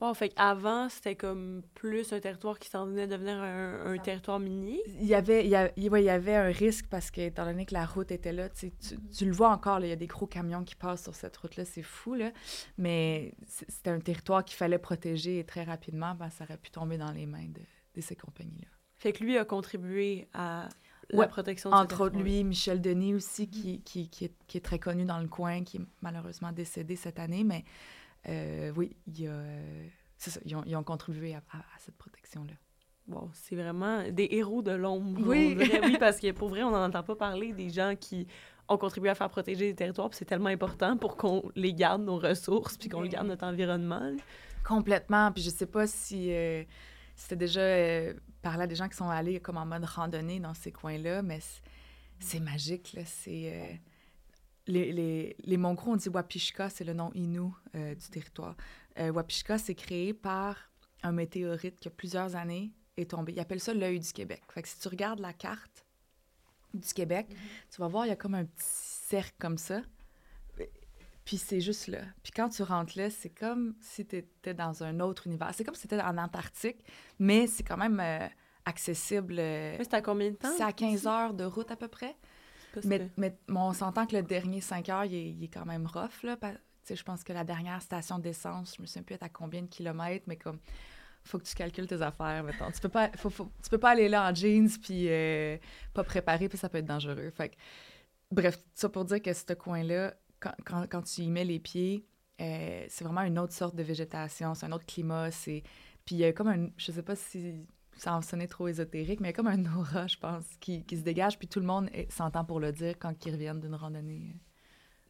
Wow, 0.00 0.14
fait 0.14 0.28
qu'avant, 0.28 0.88
c'était 0.88 1.16
comme 1.16 1.62
plus 1.74 2.12
un 2.12 2.20
territoire 2.20 2.60
qui 2.60 2.68
s'en 2.68 2.86
venait 2.86 3.08
devenir 3.08 3.34
un, 3.34 3.92
un 3.92 3.98
territoire 3.98 4.38
minier. 4.38 4.80
Il 4.86 5.06
y 5.06 5.14
avait, 5.16 5.44
il 5.44 5.50
y, 5.50 5.56
a- 5.56 5.72
il- 5.76 5.90
ouais, 5.90 6.02
il 6.02 6.06
y 6.06 6.10
avait 6.10 6.36
un 6.36 6.52
risque 6.52 6.86
parce 6.88 7.10
que, 7.10 7.20
étant 7.22 7.44
donné 7.44 7.66
que 7.66 7.74
la 7.74 7.84
route 7.84 8.12
était 8.12 8.32
là, 8.32 8.48
tu, 8.48 8.70
tu, 9.12 9.24
le 9.26 9.32
vois 9.32 9.50
encore, 9.50 9.80
là, 9.80 9.86
il 9.86 9.90
y 9.90 9.92
a 9.92 9.96
des 9.96 10.06
gros 10.06 10.28
camions 10.28 10.62
qui 10.62 10.76
passent 10.76 11.02
sur 11.02 11.16
cette 11.16 11.36
route-là, 11.36 11.64
c'est 11.64 11.82
fou, 11.82 12.14
là. 12.14 12.30
Mais 12.76 13.34
c'était 13.44 13.90
un 13.90 13.98
territoire 13.98 14.44
qu'il 14.44 14.56
fallait 14.56 14.78
protéger 14.78 15.40
et 15.40 15.44
très 15.44 15.64
rapidement, 15.64 16.14
ben, 16.14 16.30
ça 16.30 16.44
aurait 16.44 16.58
pu 16.58 16.70
tomber 16.70 16.96
dans 16.98 17.10
les 17.10 17.26
mains 17.26 17.48
de, 17.48 17.62
de 17.96 18.00
ces 18.00 18.14
compagnies-là. 18.14 18.68
Fait 19.00 19.12
que 19.12 19.24
lui 19.24 19.36
a 19.36 19.44
contribué 19.44 20.28
à 20.32 20.68
la 21.10 21.18
Ouais, 21.20 21.28
protection 21.28 21.70
de 21.70 21.74
Entre 21.74 22.00
autres, 22.02 22.18
lui, 22.18 22.44
Michel 22.44 22.80
Denis 22.80 23.14
aussi, 23.14 23.48
qui, 23.48 23.80
qui, 23.82 24.08
qui, 24.08 24.26
est, 24.26 24.32
qui 24.46 24.58
est 24.58 24.60
très 24.62 24.78
connu 24.78 25.04
dans 25.04 25.18
le 25.20 25.28
coin, 25.28 25.64
qui 25.64 25.78
est 25.78 25.82
malheureusement 26.02 26.52
décédé 26.52 26.96
cette 26.96 27.18
année, 27.18 27.44
mais 27.44 27.64
euh, 28.28 28.72
oui, 28.76 28.94
il 29.06 29.20
y 29.22 29.26
a, 29.26 29.42
c'est 30.18 30.30
ça, 30.30 30.40
ils 30.44 30.54
ont, 30.56 30.62
ils 30.66 30.76
ont 30.76 30.82
contribué 30.84 31.34
à, 31.34 31.38
à- 31.50 31.58
à 31.58 31.78
cette 31.78 31.96
protection-là. 31.96 32.52
Wow, 33.08 33.30
c'est 33.32 33.56
vraiment 33.56 34.02
des 34.10 34.28
héros 34.32 34.60
de 34.60 34.72
l'ombre. 34.72 35.18
Oui. 35.26 35.56
oui, 35.58 35.96
parce 36.00 36.20
que 36.20 36.30
pour 36.32 36.50
vrai, 36.50 36.62
on 36.62 36.70
n'en 36.70 36.84
entend 36.84 37.02
pas 37.02 37.16
parler 37.16 37.52
des 37.54 37.70
gens 37.70 37.94
qui 37.98 38.26
ont 38.68 38.76
contribué 38.76 39.08
à 39.08 39.14
faire 39.14 39.30
protéger 39.30 39.64
les 39.68 39.74
territoires, 39.74 40.10
puis 40.10 40.18
c'est 40.18 40.26
tellement 40.26 40.50
important 40.50 40.98
pour 40.98 41.16
qu'on 41.16 41.50
les 41.56 41.72
garde, 41.72 42.02
nos 42.02 42.18
ressources, 42.18 42.76
puis 42.76 42.90
qu'on 42.90 42.98
Ben 42.98 43.04
les 43.04 43.08
garde 43.08 43.28
notre 43.28 43.46
environnement. 43.46 44.12
Complètement. 44.62 45.32
Puis 45.32 45.42
je 45.42 45.48
sais 45.48 45.64
pas 45.64 45.86
si 45.86 46.30
euh, 46.34 46.62
c'était 47.18 47.36
déjà 47.36 47.60
euh, 47.60 48.14
parlé 48.42 48.62
à 48.62 48.66
des 48.66 48.76
gens 48.76 48.88
qui 48.88 48.96
sont 48.96 49.08
allés 49.10 49.40
comme 49.40 49.56
en 49.56 49.66
mode 49.66 49.84
randonnée 49.84 50.38
dans 50.40 50.54
ces 50.54 50.70
coins-là, 50.72 51.20
mais 51.22 51.40
c'est- 52.20 52.38
magique, 52.40 52.92
là. 52.94 53.02
C'est... 53.04 53.52
euh, 53.52 53.74
les, 54.66 54.92
les, 54.92 55.36
les 55.44 55.56
Mongrous, 55.56 55.92
on 55.92 55.96
dit 55.96 56.08
Wapishka, 56.08 56.68
c'est 56.70 56.84
le 56.84 56.92
nom 56.92 57.10
Innu 57.14 57.50
euh, 57.74 57.94
du 57.94 58.08
territoire. 58.08 58.54
Euh, 58.98 59.10
Wapishka, 59.10 59.58
c'est 59.58 59.74
créé 59.74 60.12
par 60.14 60.56
un 61.02 61.12
météorite 61.12 61.80
qui 61.80 61.88
a 61.88 61.90
plusieurs 61.90 62.36
années 62.36 62.70
est 62.96 63.10
tombé. 63.10 63.32
Ils 63.32 63.40
appellent 63.40 63.60
ça 63.60 63.72
l'œil 63.74 63.98
du 64.00 64.12
Québec. 64.12 64.42
Fait 64.52 64.62
que 64.62 64.68
si 64.68 64.78
tu 64.78 64.88
regardes 64.88 65.20
la 65.20 65.32
carte 65.32 65.84
du 66.74 66.92
Québec, 66.92 67.28
tu 67.70 67.80
vas 67.80 67.88
voir, 67.88 68.04
il 68.06 68.10
y 68.10 68.12
a 68.12 68.16
comme 68.16 68.34
un 68.34 68.44
petit 68.44 68.64
cercle 68.64 69.34
comme 69.38 69.58
ça. 69.58 69.80
Puis 71.28 71.36
c'est 71.36 71.60
juste 71.60 71.88
là. 71.88 71.98
Puis 72.22 72.32
quand 72.32 72.48
tu 72.48 72.62
rentres 72.62 72.96
là, 72.96 73.10
c'est 73.10 73.28
comme 73.28 73.74
si 73.82 74.06
tu 74.06 74.16
étais 74.16 74.54
dans 74.54 74.82
un 74.82 74.98
autre 75.00 75.26
univers. 75.26 75.50
C'est 75.52 75.62
comme 75.62 75.74
si 75.74 75.86
tu 75.86 75.94
étais 75.94 76.02
en 76.02 76.16
Antarctique, 76.16 76.82
mais 77.18 77.46
c'est 77.46 77.62
quand 77.64 77.76
même 77.76 78.00
euh, 78.00 78.26
accessible. 78.64 79.36
euh, 79.38 79.76
c'est 79.76 79.92
à 79.92 80.00
combien 80.00 80.30
de 80.30 80.36
temps? 80.36 80.48
c'est 80.56 80.62
à 80.62 80.72
15 80.72 81.06
heures 81.06 81.34
de 81.34 81.44
route 81.44 81.70
à 81.70 81.76
peu 81.76 81.88
près. 81.88 82.16
Mais, 82.88 83.10
mais 83.18 83.38
bon, 83.46 83.60
on 83.60 83.72
s'entend 83.74 84.06
que 84.06 84.16
le 84.16 84.22
dernier 84.22 84.62
5 84.62 84.88
heures, 84.88 85.04
il 85.04 85.14
est, 85.14 85.30
il 85.32 85.44
est 85.44 85.48
quand 85.48 85.66
même 85.66 85.86
rough. 85.86 86.22
Là, 86.22 86.38
je 86.88 87.02
pense 87.02 87.22
que 87.24 87.34
la 87.34 87.44
dernière 87.44 87.82
station 87.82 88.18
d'essence, 88.18 88.76
je 88.78 88.80
me 88.80 88.86
souviens 88.86 89.02
plus 89.02 89.14
être 89.16 89.22
à 89.24 89.28
combien 89.28 89.60
de 89.60 89.66
kilomètres, 89.66 90.24
mais 90.28 90.36
comme 90.36 90.58
faut 91.24 91.38
que 91.38 91.44
tu 91.44 91.54
calcules 91.54 91.86
tes 91.86 92.00
affaires, 92.00 92.42
mettons. 92.42 92.70
Tu 92.70 92.80
peux 92.80 92.88
pas, 92.88 93.10
faut- 93.16 93.28
faut- 93.28 93.52
tu 93.62 93.68
peux 93.68 93.76
pas 93.76 93.90
aller 93.90 94.08
là 94.08 94.30
en 94.30 94.34
jeans 94.34 94.70
puis 94.82 95.08
euh, 95.10 95.58
pas 95.92 96.04
préparé, 96.04 96.48
puis 96.48 96.56
ça 96.56 96.70
peut 96.70 96.78
être 96.78 96.86
dangereux. 96.86 97.30
Fait 97.36 97.50
que, 97.50 97.56
bref, 98.30 98.58
ça 98.72 98.88
pour 98.88 99.04
dire 99.04 99.20
que 99.20 99.34
ce 99.34 99.52
coin-là, 99.52 100.14
quand, 100.40 100.54
quand, 100.64 100.86
quand 100.88 101.02
tu 101.02 101.22
y 101.22 101.30
mets 101.30 101.44
les 101.44 101.58
pieds, 101.58 102.06
euh, 102.40 102.84
c'est 102.88 103.04
vraiment 103.04 103.22
une 103.22 103.38
autre 103.38 103.52
sorte 103.52 103.74
de 103.74 103.82
végétation, 103.82 104.54
c'est 104.54 104.66
un 104.66 104.72
autre 104.72 104.86
climat, 104.86 105.30
c'est... 105.30 105.62
Puis 106.04 106.14
il 106.16 106.18
y 106.18 106.24
a 106.24 106.32
comme 106.32 106.48
un... 106.48 106.68
Je 106.76 106.92
sais 106.92 107.02
pas 107.02 107.16
si 107.16 107.66
ça 107.96 108.14
en 108.14 108.22
sonnait 108.22 108.46
trop 108.46 108.68
ésotérique, 108.68 109.20
mais 109.20 109.28
il 109.28 109.32
y 109.32 109.34
a 109.34 109.36
comme 109.36 109.48
un 109.48 109.76
aura, 109.76 110.06
je 110.06 110.16
pense, 110.16 110.44
qui, 110.60 110.84
qui 110.84 110.96
se 110.96 111.02
dégage, 111.02 111.38
puis 111.38 111.48
tout 111.48 111.60
le 111.60 111.66
monde 111.66 111.90
s'entend 112.10 112.44
pour 112.44 112.60
le 112.60 112.72
dire 112.72 112.98
quand 112.98 113.26
ils 113.26 113.32
reviennent 113.32 113.60
d'une 113.60 113.74
randonnée. 113.74 114.36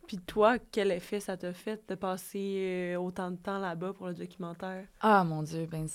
Puis 0.06 0.18
toi, 0.18 0.58
quel 0.58 0.90
effet 0.90 1.20
ça 1.20 1.36
t'a 1.36 1.52
fait 1.52 1.86
de 1.88 1.94
passer 1.94 2.94
euh, 2.94 2.96
autant 2.96 3.30
de 3.30 3.36
temps 3.36 3.58
là-bas 3.58 3.92
pour 3.92 4.06
le 4.08 4.14
documentaire? 4.14 4.86
Ah, 5.00 5.22
mon 5.24 5.42
Dieu, 5.42 5.66
ben 5.66 5.86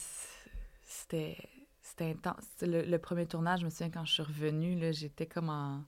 c'était... 0.84 1.38
C'était 1.86 2.12
intense. 2.12 2.46
Le, 2.62 2.84
le 2.84 2.98
premier 2.98 3.25
tournage, 3.25 3.60
je 3.60 3.66
me 3.66 3.70
souviens, 3.70 3.90
quand 3.90 4.06
je 4.06 4.13
suis 4.13 4.24
revenue, 4.24 4.94
j'étais 4.94 5.25
comme 5.25 5.50
en... 5.50 5.84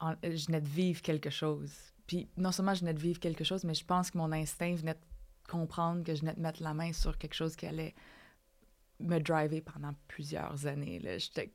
en- 0.00 0.14
Je 0.22 0.46
venais 0.46 0.62
de 0.62 0.68
vivre 0.68 1.02
quelque 1.02 1.28
chose. 1.28 1.72
Puis 2.08 2.26
non 2.38 2.50
seulement 2.50 2.74
je 2.74 2.80
venais 2.80 2.94
de 2.94 2.98
vivre 2.98 3.20
quelque 3.20 3.44
chose, 3.44 3.62
mais 3.62 3.74
je 3.74 3.84
pense 3.84 4.10
que 4.10 4.18
mon 4.18 4.32
instinct 4.32 4.74
venait 4.74 4.94
de 4.94 4.98
comprendre 5.48 6.02
que 6.02 6.14
je 6.14 6.22
venais 6.22 6.34
de 6.34 6.40
mettre 6.40 6.62
la 6.62 6.74
main 6.74 6.92
sur 6.92 7.16
quelque 7.18 7.34
chose 7.34 7.54
qui 7.54 7.66
allait 7.66 7.94
me 8.98 9.20
driver 9.20 9.60
pendant 9.60 9.94
plusieurs 10.08 10.66
années. 10.66 11.00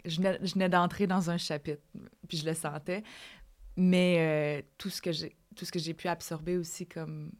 Je 0.05 0.21
venais, 0.53 0.69
d'entrer 0.69 1.07
dans 1.07 1.29
un 1.29 1.37
chapitre, 1.37 1.81
puis 2.29 2.37
je 2.37 2.45
le 2.45 2.53
sentais. 2.53 3.03
Mais 3.75 4.61
euh, 4.61 4.67
tout 4.77 4.89
ce 4.89 5.01
que 5.01 5.11
j'ai 5.79 5.93
pu 5.95 6.07
absorber 6.07 6.57
aussi 6.57 6.85
comme, 6.85 7.31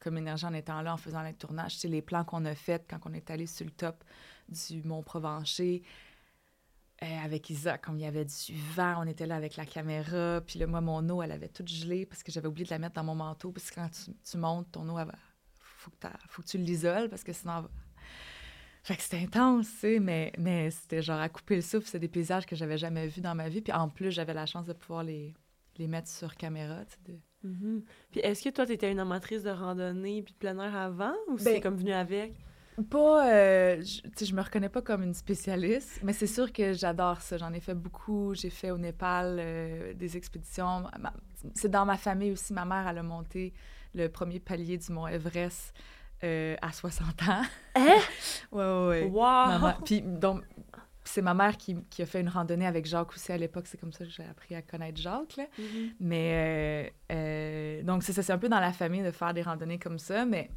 comme 0.00 0.16
énergie 0.16 0.46
en 0.46 0.54
étant 0.54 0.80
là, 0.80 0.94
en 0.94 0.96
faisant 0.96 1.22
le 1.22 1.34
tournage, 1.34 1.76
c'est 1.76 1.88
les 1.88 2.00
plans 2.00 2.24
qu'on 2.24 2.46
a 2.46 2.54
faits 2.54 2.86
quand 2.88 2.98
on 3.04 3.12
est 3.12 3.30
allé 3.30 3.46
sur 3.46 3.66
le 3.66 3.72
top 3.72 4.02
du 4.48 4.82
Mont 4.82 5.02
Provencher 5.02 5.82
euh, 7.02 7.06
avec 7.24 7.50
Isa, 7.50 7.76
comme 7.78 7.98
il 7.98 8.02
y 8.02 8.06
avait 8.06 8.24
du 8.24 8.54
vent, 8.74 9.02
on 9.02 9.06
était 9.06 9.26
là 9.26 9.36
avec 9.36 9.56
la 9.56 9.66
caméra, 9.66 10.40
puis 10.46 10.58
là, 10.58 10.66
moi, 10.66 10.80
mon 10.80 11.06
eau, 11.10 11.22
elle 11.22 11.32
avait 11.32 11.48
toute 11.48 11.68
gelée 11.68 12.06
parce 12.06 12.22
que 12.22 12.30
j'avais 12.32 12.48
oublié 12.48 12.64
de 12.64 12.70
la 12.70 12.78
mettre 12.78 12.94
dans 12.94 13.04
mon 13.04 13.14
manteau, 13.14 13.50
parce 13.52 13.70
que 13.70 13.74
quand 13.76 13.88
tu, 13.90 14.12
tu 14.28 14.36
montes, 14.38 14.70
ton 14.72 14.88
eau, 14.88 14.98
il 14.98 15.06
faut, 15.58 15.90
que 15.90 15.96
t'as- 15.98 16.18
faut 16.28 16.42
que 16.42 16.48
tu 16.48 16.58
l'isoles, 16.58 17.08
parce 17.08 17.24
que 17.24 17.32
sinon... 17.32 17.58
elle 17.58 17.68
Fait 18.84 18.96
que 18.96 19.02
c'était 19.02 19.18
intense, 19.22 19.68
tu 19.70 19.76
sais, 19.78 19.98
mais, 20.00 20.32
mais 20.38 20.70
c'était 20.70 21.02
genre 21.02 21.20
à 21.20 21.28
couper 21.28 21.56
le 21.56 21.62
souffle, 21.62 21.88
c'est 21.88 21.98
des 21.98 22.08
paysages 22.08 22.46
que 22.46 22.54
j'avais 22.54 22.78
jamais 22.78 23.08
vus 23.08 23.20
dans 23.22 23.34
ma 23.34 23.48
vie, 23.48 23.60
puis 23.62 23.72
en 23.72 23.88
plus, 23.88 24.10
j'avais 24.10 24.34
la 24.34 24.46
chance 24.46 24.66
de 24.66 24.72
pouvoir 24.74 25.02
les, 25.02 25.34
les 25.78 25.88
mettre 25.88 26.08
sur 26.08 26.36
caméra, 26.36 26.84
tu 26.84 26.92
sais, 26.92 27.12
de- 27.12 27.20
Mhm. 27.44 27.84
Puis 28.10 28.20
est-ce 28.20 28.42
que 28.42 28.48
toi, 28.48 28.64
t'étais 28.64 28.90
une 28.90 28.98
amatrice 29.00 29.42
de 29.42 29.50
randonnée 29.50 30.22
puis 30.22 30.32
de 30.32 30.38
plein 30.38 30.58
air 30.58 30.74
avant 30.74 31.12
ou 31.28 31.36
Ben, 31.36 31.44
c'est 31.44 31.60
comme 31.60 31.76
venu 31.76 31.92
avec? 31.92 32.32
Pas, 32.90 33.28
euh, 33.32 33.82
je, 33.82 34.24
je 34.24 34.34
me 34.34 34.42
reconnais 34.42 34.68
pas 34.68 34.82
comme 34.82 35.02
une 35.02 35.14
spécialiste, 35.14 36.00
mais 36.02 36.12
c'est 36.12 36.26
sûr 36.26 36.52
que 36.52 36.72
j'adore 36.72 37.20
ça. 37.20 37.36
J'en 37.36 37.52
ai 37.52 37.60
fait 37.60 37.74
beaucoup. 37.74 38.34
J'ai 38.34 38.50
fait 38.50 38.70
au 38.70 38.78
Népal 38.78 39.36
euh, 39.38 39.94
des 39.94 40.16
expéditions. 40.16 40.84
C'est 41.54 41.70
dans 41.70 41.84
ma 41.84 41.96
famille 41.96 42.32
aussi. 42.32 42.52
Ma 42.52 42.64
mère, 42.64 42.86
elle 42.88 42.98
a 42.98 43.02
monté 43.02 43.52
le 43.94 44.08
premier 44.08 44.40
palier 44.40 44.76
du 44.78 44.92
mont 44.92 45.06
Everest 45.06 45.72
euh, 46.24 46.56
à 46.62 46.72
60 46.72 47.22
ans. 47.22 47.42
Hein? 47.76 47.98
ouais, 48.52 48.64
ouais, 48.64 48.88
ouais. 48.88 49.04
Wow! 49.04 49.72
Puis 49.84 50.02
donc, 50.02 50.42
c'est 51.04 51.22
ma 51.22 51.34
mère 51.34 51.56
qui, 51.56 51.76
qui 51.90 52.02
a 52.02 52.06
fait 52.06 52.20
une 52.20 52.28
randonnée 52.28 52.66
avec 52.66 52.86
Jacques 52.86 53.12
aussi 53.12 53.30
à 53.30 53.36
l'époque. 53.36 53.66
C'est 53.66 53.78
comme 53.78 53.92
ça 53.92 54.04
que 54.04 54.10
j'ai 54.10 54.24
appris 54.24 54.54
à 54.54 54.62
connaître 54.62 55.00
Jacques. 55.00 55.36
Là. 55.36 55.44
Mhm. 55.58 55.90
Mais 56.00 56.90
euh, 57.12 57.14
euh, 57.14 57.82
donc 57.82 58.02
c'est 58.02 58.12
ça, 58.12 58.22
c'est 58.22 58.32
un 58.32 58.38
peu 58.38 58.48
dans 58.48 58.60
la 58.60 58.72
famille 58.72 59.02
de 59.02 59.10
faire 59.10 59.34
des 59.34 59.42
randonnées 59.42 59.78
comme 59.78 59.98
ça, 59.98 60.24
mais 60.24 60.50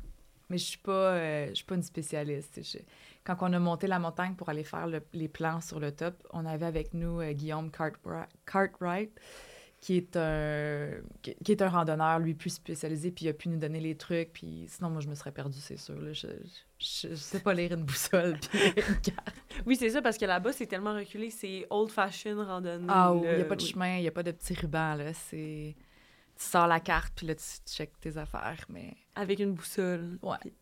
mais 0.49 0.57
je 0.57 0.65
suis 0.65 0.77
pas 0.77 0.91
euh, 1.13 1.47
je 1.49 1.53
suis 1.55 1.65
pas 1.65 1.75
une 1.75 1.83
spécialiste. 1.83 2.61
Je- 2.63 2.79
quand 3.23 3.35
on 3.41 3.51
a 3.53 3.59
monté 3.59 3.87
la 3.87 3.99
montagne 3.99 4.35
pour 4.35 4.49
aller 4.49 4.63
faire 4.63 4.87
le- 4.87 5.03
les 5.13 5.27
plans 5.27 5.59
sur 5.61 5.79
le 5.79 5.91
top, 5.91 6.15
on 6.31 6.45
avait 6.45 6.65
avec 6.65 6.93
nous 6.93 7.19
euh, 7.21 7.33
Guillaume 7.33 7.69
Cartwright, 7.71 8.29
Cartwright, 8.45 9.11
qui 9.81 9.97
est 9.97 10.15
un 10.17 10.89
qui, 11.21 11.51
est 11.51 11.61
un 11.61 11.69
randonneur 11.69 12.19
lui 12.19 12.33
plus 12.33 12.49
spécialisé, 12.51 13.11
puis 13.11 13.25
il 13.25 13.29
a 13.29 13.33
pu 13.33 13.49
nous 13.49 13.57
donner 13.57 13.79
les 13.79 13.95
trucs, 13.95 14.31
puis 14.33 14.65
sinon 14.67 14.89
moi 14.89 15.01
je 15.01 15.07
me 15.07 15.15
serais 15.15 15.31
perdue 15.31 15.59
c'est 15.59 15.77
sûr. 15.77 15.99
Là. 16.01 16.13
Je, 16.13 16.27
je, 16.79 17.09
je 17.09 17.15
sais 17.15 17.39
pas 17.41 17.53
lire 17.53 17.73
une 17.73 17.83
boussole 17.83 18.37
puis 18.51 18.59
une 18.75 19.01
carte. 19.01 19.35
Oui, 19.65 19.75
c'est 19.75 19.89
ça, 19.89 20.01
parce 20.01 20.17
que 20.17 20.25
là-bas, 20.25 20.53
c'est 20.53 20.67
tellement 20.67 20.93
reculé, 20.95 21.29
c'est 21.31 21.65
old-fashioned 21.69 22.39
randonnée. 22.39 22.85
Ah 22.87 23.13
oui, 23.13 23.27
il 23.31 23.35
n'y 23.35 23.41
a 23.41 23.45
pas 23.45 23.55
de 23.55 23.61
oui. 23.63 23.67
chemin, 23.67 23.97
il 23.97 24.01
n'y 24.01 24.07
a 24.07 24.11
pas 24.11 24.23
de 24.23 24.31
petit 24.31 24.53
ruban, 24.53 24.95
là. 24.95 25.13
C'est... 25.13 25.75
Tu 26.39 26.45
sors 26.45 26.67
la 26.67 26.79
carte, 26.79 27.13
puis 27.15 27.27
là, 27.27 27.35
tu 27.35 27.43
checkes 27.65 27.99
tes 27.99 28.17
affaires, 28.17 28.63
mais... 28.69 28.95
Avec 29.15 29.39
une 29.39 29.53
boussole. 29.53 30.19
Ouais. 30.21 30.37
Puis- 30.41 30.53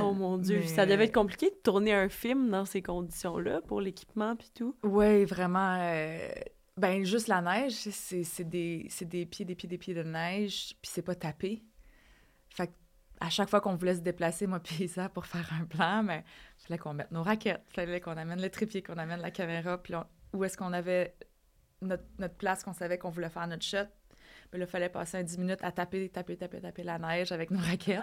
Oh 0.00 0.12
mon 0.12 0.38
Dieu, 0.38 0.60
Mais- 0.60 0.66
ça 0.66 0.86
devait 0.86 1.04
être 1.04 1.14
compliqué 1.14 1.50
de 1.50 1.56
tourner 1.62 1.92
un 1.92 2.08
film 2.08 2.48
dans 2.50 2.64
ces 2.64 2.80
conditions-là 2.82 3.60
pour 3.62 3.80
l'équipement 3.80 4.34
puis 4.36 4.50
tout. 4.54 4.74
Oui, 4.82 5.24
vraiment. 5.24 5.76
euh, 5.80 6.28
Ben, 6.76 7.04
juste 7.04 7.28
la 7.28 7.40
neige, 7.42 7.72
c'est, 7.74 8.24
c'est 8.24 8.44
des, 8.44 8.86
c'est 8.88 9.04
des 9.04 9.26
pieds, 9.26 9.44
des 9.44 9.54
pieds, 9.54 9.68
des 9.68 9.78
pieds 9.78 9.94
de 9.94 10.02
neige, 10.02 10.74
puis 10.80 10.90
c'est 10.92 11.02
pas 11.02 11.14
tapé. 11.14 11.62
Fait 12.48 12.68
que 12.68 12.72
à 13.20 13.30
chaque 13.30 13.48
fois 13.48 13.60
qu'on 13.60 13.74
voulait 13.76 13.94
se 13.94 14.00
déplacer, 14.00 14.46
moi 14.46 14.60
puis 14.64 14.84
Isa, 14.84 15.08
pour 15.08 15.26
faire 15.26 15.48
un 15.60 15.64
plan, 15.64 16.02
mais 16.02 16.24
fallait 16.58 16.78
qu'on 16.78 16.94
mette 16.94 17.10
nos 17.12 17.22
raquettes, 17.22 17.62
fallait 17.68 18.00
qu'on 18.00 18.16
amène 18.16 18.40
le 18.40 18.50
trépied, 18.50 18.82
qu'on 18.82 18.98
amène 18.98 19.20
la 19.20 19.30
caméra, 19.30 19.76
puis 19.82 19.94
on- 19.94 20.06
où 20.32 20.42
est-ce 20.44 20.56
qu'on 20.56 20.72
avait 20.72 21.14
notre, 21.82 22.04
notre 22.18 22.34
place 22.34 22.64
qu'on 22.64 22.72
savait 22.72 22.96
qu'on 22.98 23.10
voulait 23.10 23.28
faire 23.28 23.46
notre 23.46 23.64
shot. 23.64 23.86
Mais 24.52 24.58
là, 24.58 24.64
il 24.66 24.70
fallait 24.70 24.88
passer 24.88 25.16
un 25.18 25.22
10 25.22 25.38
minutes 25.38 25.62
à 25.62 25.72
taper, 25.72 26.08
taper, 26.08 26.36
taper, 26.36 26.60
taper 26.60 26.82
la 26.84 26.98
neige 26.98 27.32
avec 27.32 27.50
nos 27.50 27.58
raquettes. 27.58 28.02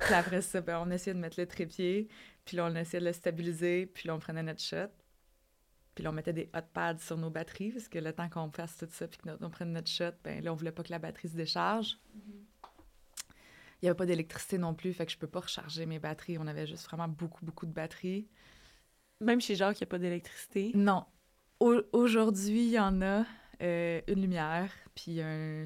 puis 0.00 0.14
après 0.14 0.40
ça, 0.42 0.60
ben, 0.60 0.82
on 0.86 0.90
essayait 0.90 1.14
de 1.14 1.20
mettre 1.20 1.38
le 1.38 1.46
trépied, 1.46 2.08
puis 2.44 2.56
là, 2.56 2.66
on 2.70 2.74
essayait 2.74 3.00
de 3.00 3.06
le 3.06 3.12
stabiliser, 3.12 3.86
puis 3.86 4.08
là, 4.08 4.14
on 4.14 4.18
prenait 4.18 4.42
notre 4.42 4.62
shot. 4.62 4.88
Puis 5.94 6.02
là, 6.04 6.10
on 6.10 6.14
mettait 6.14 6.32
des 6.32 6.48
hot 6.54 6.62
pads 6.72 6.98
sur 6.98 7.18
nos 7.18 7.28
batteries, 7.28 7.72
parce 7.72 7.88
que 7.88 7.98
le 7.98 8.12
temps 8.12 8.28
qu'on 8.30 8.50
fasse 8.50 8.78
tout 8.78 8.88
ça, 8.90 9.06
puis 9.06 9.18
qu'on 9.18 9.50
prenne 9.50 9.72
notre 9.72 9.88
shot, 9.90 10.12
ben 10.24 10.42
là, 10.42 10.52
on 10.52 10.56
voulait 10.56 10.72
pas 10.72 10.82
que 10.82 10.90
la 10.90 10.98
batterie 10.98 11.28
se 11.28 11.36
décharge. 11.36 11.98
Il 13.80 13.86
n'y 13.86 13.88
avait 13.88 13.96
pas 13.96 14.06
d'électricité 14.06 14.58
non 14.58 14.74
plus, 14.74 14.92
fait 14.94 15.04
que 15.06 15.12
je 15.12 15.18
peux 15.18 15.26
pas 15.26 15.40
recharger 15.40 15.86
mes 15.86 15.98
batteries. 15.98 16.38
On 16.38 16.46
avait 16.46 16.66
juste 16.66 16.84
vraiment 16.86 17.08
beaucoup, 17.08 17.44
beaucoup 17.44 17.66
de 17.66 17.72
batteries. 17.72 18.28
Même 19.20 19.40
chez 19.40 19.56
Jacques, 19.56 19.80
il 19.80 19.82
n'y 19.82 19.88
a 19.88 19.90
pas 19.90 19.98
d'électricité? 19.98 20.70
Non. 20.74 21.04
Au- 21.60 21.82
Aujourd'hui, 21.92 22.66
il 22.66 22.70
y 22.70 22.78
en 22.78 23.02
a 23.02 23.24
euh, 23.62 24.00
une 24.08 24.20
lumière, 24.22 24.70
puis 24.94 25.20
un, 25.22 25.64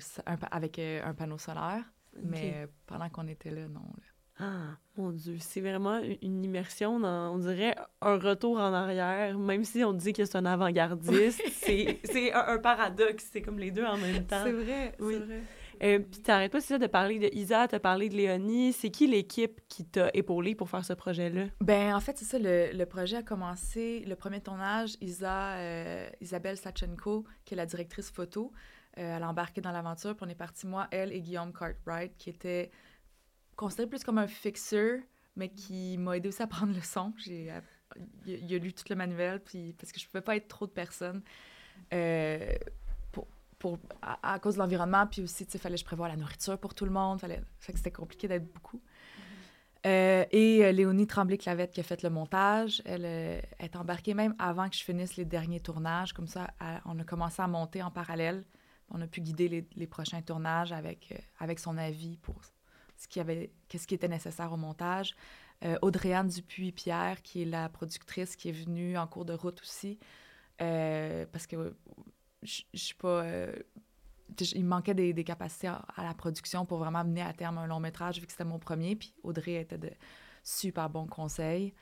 avec 0.50 0.78
euh, 0.78 1.00
un 1.04 1.14
panneau 1.14 1.38
solaire. 1.38 1.84
Mais 2.22 2.52
euh, 2.56 2.66
pendant 2.86 3.08
qu'on 3.10 3.26
était 3.28 3.50
là, 3.50 3.68
non. 3.68 3.80
là. 3.80 4.02
Ah, 4.38 4.76
mon 4.98 5.12
Dieu, 5.12 5.36
c'est 5.38 5.62
vraiment 5.62 5.98
une- 6.22 6.44
immersion 6.44 7.00
dans, 7.00 7.34
on 7.34 7.38
dirait, 7.38 7.74
un 8.02 8.18
retour 8.18 8.58
en 8.58 8.72
arrière. 8.74 9.38
Même 9.38 9.64
si 9.64 9.82
on 9.82 9.94
dit 9.94 10.12
que 10.12 10.24
c'est 10.26 10.36
un 10.36 10.44
avant-gardiste, 10.44 11.40
c'est 11.52 12.00
c'est 12.04 12.32
un, 12.34 12.44
un 12.48 12.58
paradoxe. 12.58 13.28
C'est 13.32 13.40
comme 13.40 13.58
les 13.58 13.70
deux 13.70 13.84
en 13.84 13.96
même 13.96 14.26
temps. 14.26 14.42
C'est 14.44 14.52
vrai, 14.52 14.94
Oui. 15.00 15.14
c'est 15.18 15.24
vrai. 15.24 15.42
Euh, 15.82 15.98
Puis 16.00 16.20
t'arrêtes 16.22 16.52
pas, 16.52 16.60
c'est 16.60 16.74
ça, 16.74 16.78
de 16.78 16.86
parler 16.86 17.18
de 17.18 17.28
Isa, 17.34 17.66
de 17.66 17.78
parler 17.78 18.08
de 18.08 18.14
Léonie. 18.16 18.72
C'est 18.72 18.90
qui 18.90 19.06
l'équipe 19.06 19.60
qui 19.68 19.84
t'a 19.84 20.10
épaulé 20.14 20.54
pour 20.54 20.68
faire 20.70 20.84
ce 20.84 20.92
projet-là? 20.92 21.46
Ben, 21.60 21.94
en 21.94 22.00
fait, 22.00 22.16
c'est 22.18 22.24
ça, 22.24 22.38
le, 22.40 22.84
projet 22.84 23.16
a 23.18 23.22
commencé, 23.22 24.00
le 24.06 24.16
premier 24.16 24.40
tournage, 24.40 24.96
Isa, 25.00 25.56
euh, 25.56 26.08
Isabelle 26.20 26.56
Sachenko, 26.56 27.24
qui 27.44 27.54
est 27.54 27.56
la 27.56 27.66
directrice 27.66 28.10
photo, 28.10 28.52
euh, 28.98 29.16
elle 29.16 29.22
a 29.22 29.28
embarqué 29.28 29.60
dans 29.60 29.72
l'aventure, 29.72 30.16
puis 30.16 30.24
on 30.26 30.30
est 30.30 30.34
parti, 30.34 30.66
moi, 30.66 30.88
elle 30.90 31.12
et 31.12 31.20
Guillaume 31.20 31.52
Cartwright, 31.52 32.16
qui 32.16 32.30
était 32.30 32.70
considéré 33.54 33.88
plus 33.88 34.02
comme 34.04 34.18
un 34.18 34.26
fixeur, 34.26 35.00
mais 35.36 35.50
qui 35.50 35.98
m'a 35.98 36.16
aidé 36.16 36.28
aussi 36.28 36.42
à 36.42 36.46
prendre 36.46 36.74
le 36.74 36.80
son. 36.80 37.12
J'ai, 37.18 37.50
app- 37.50 37.64
il, 38.26 38.54
a- 38.54 38.58
lu 38.58 38.72
tout 38.72 38.84
le 38.88 38.96
manuel, 38.96 39.40
puis 39.40 39.74
parce 39.74 39.92
que 39.92 40.00
je 40.00 40.06
pouvais 40.06 40.22
pas 40.22 40.36
être 40.36 40.48
trop 40.48 40.66
de 40.66 40.72
personnes 40.72 41.22
euh, 41.92 42.52
pour, 43.66 43.78
à, 44.02 44.34
à 44.34 44.38
cause 44.38 44.54
de 44.54 44.60
l'environnement, 44.60 45.06
puis 45.06 45.22
aussi, 45.22 45.44
tu 45.44 45.52
sais, 45.52 45.58
fallait 45.58 45.74
que 45.74 45.80
je 45.80 45.84
prévoie 45.84 46.08
la 46.08 46.16
nourriture 46.16 46.58
pour 46.58 46.74
tout 46.74 46.84
le 46.84 46.90
monde, 46.92 47.20
fallait, 47.20 47.42
fait 47.58 47.72
que 47.72 47.78
c'était 47.78 47.90
compliqué 47.90 48.28
d'être 48.28 48.52
beaucoup. 48.52 48.80
Euh, 49.84 50.24
et 50.30 50.64
euh, 50.64 50.72
Léonie 50.72 51.06
Tremblay-Clavette 51.06 51.72
qui 51.72 51.80
a 51.80 51.82
fait 51.82 52.02
le 52.02 52.10
montage, 52.10 52.82
elle 52.84 53.04
euh, 53.04 53.40
est 53.58 53.76
embarquée 53.76 54.14
même 54.14 54.34
avant 54.38 54.68
que 54.68 54.76
je 54.76 54.82
finisse 54.82 55.16
les 55.16 55.24
derniers 55.24 55.60
tournages. 55.60 56.12
Comme 56.12 56.26
ça, 56.26 56.50
elle- 56.60 56.80
on 56.86 56.98
a 56.98 57.04
commencé 57.04 57.40
à 57.40 57.46
monter 57.46 57.82
en 57.82 57.90
parallèle. 57.90 58.44
On 58.90 59.00
a 59.00 59.06
pu 59.06 59.20
guider 59.20 59.48
les, 59.48 59.68
les 59.76 59.86
prochains 59.86 60.22
tournages 60.22 60.72
avec, 60.72 61.12
euh, 61.12 61.18
avec 61.38 61.58
son 61.58 61.76
avis 61.78 62.16
pour 62.16 62.40
ce 62.96 63.06
qui, 63.08 63.20
avait, 63.20 63.52
qu'est-ce 63.68 63.86
qui 63.86 63.94
était 63.94 64.08
nécessaire 64.08 64.52
au 64.52 64.56
montage. 64.56 65.14
Audrey-Anne 65.82 66.28
Dupuis-Pierre, 66.28 67.22
qui 67.22 67.42
est 67.42 67.46
la 67.46 67.68
productrice, 67.70 68.36
qui 68.36 68.50
est 68.50 68.52
venue 68.52 68.98
en 68.98 69.06
cours 69.06 69.24
de 69.24 69.32
route 69.32 69.60
aussi, 69.62 69.98
parce 70.58 71.46
que 71.46 71.74
je 72.46 72.78
suis 72.78 72.94
pas... 72.94 73.22
euh, 73.24 73.52
il 74.54 74.64
me 74.64 74.68
manquait 74.68 74.94
des, 74.94 75.24
capacités 75.24 75.68
à, 75.68 75.84
la 75.98 76.14
production 76.14 76.66
pour 76.66 76.78
vraiment 76.78 77.04
mener 77.04 77.22
à 77.22 77.32
terme 77.32 77.58
un 77.58 77.66
long 77.66 77.80
métrage, 77.80 78.20
vu 78.20 78.26
que 78.26 78.32
c'était 78.32 78.44
mon 78.44 78.58
premier. 78.58 78.96
Puis 78.96 79.14
Audrey 79.22 79.54
était 79.54 79.78
de 79.78 79.90
super 80.42 80.90
bons 80.90 81.06
conseils. 81.06 81.72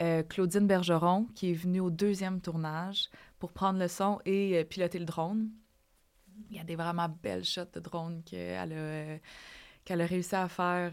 Euh, 0.00 0.22
Claudine 0.22 0.66
Bergeron, 0.66 1.26
qui 1.34 1.50
est 1.50 1.54
venue 1.54 1.80
au 1.80 1.90
deuxième 1.90 2.40
tournage 2.40 3.10
pour 3.38 3.52
prendre 3.52 3.78
le 3.78 3.88
son 3.88 4.18
et 4.24 4.58
euh, 4.58 4.64
piloter 4.64 4.98
le 4.98 5.04
drone. 5.04 5.50
Il 6.50 6.56
y 6.56 6.60
a 6.60 6.64
des 6.64 6.76
vraiment 6.76 7.08
belles 7.22 7.44
shots 7.44 7.72
de 7.74 7.80
drone 7.80 8.22
qu'elle 8.24 8.72
a, 8.72 9.18
qu'elle 9.84 10.00
a 10.00 10.06
réussi 10.06 10.34
à 10.34 10.48
faire 10.48 10.92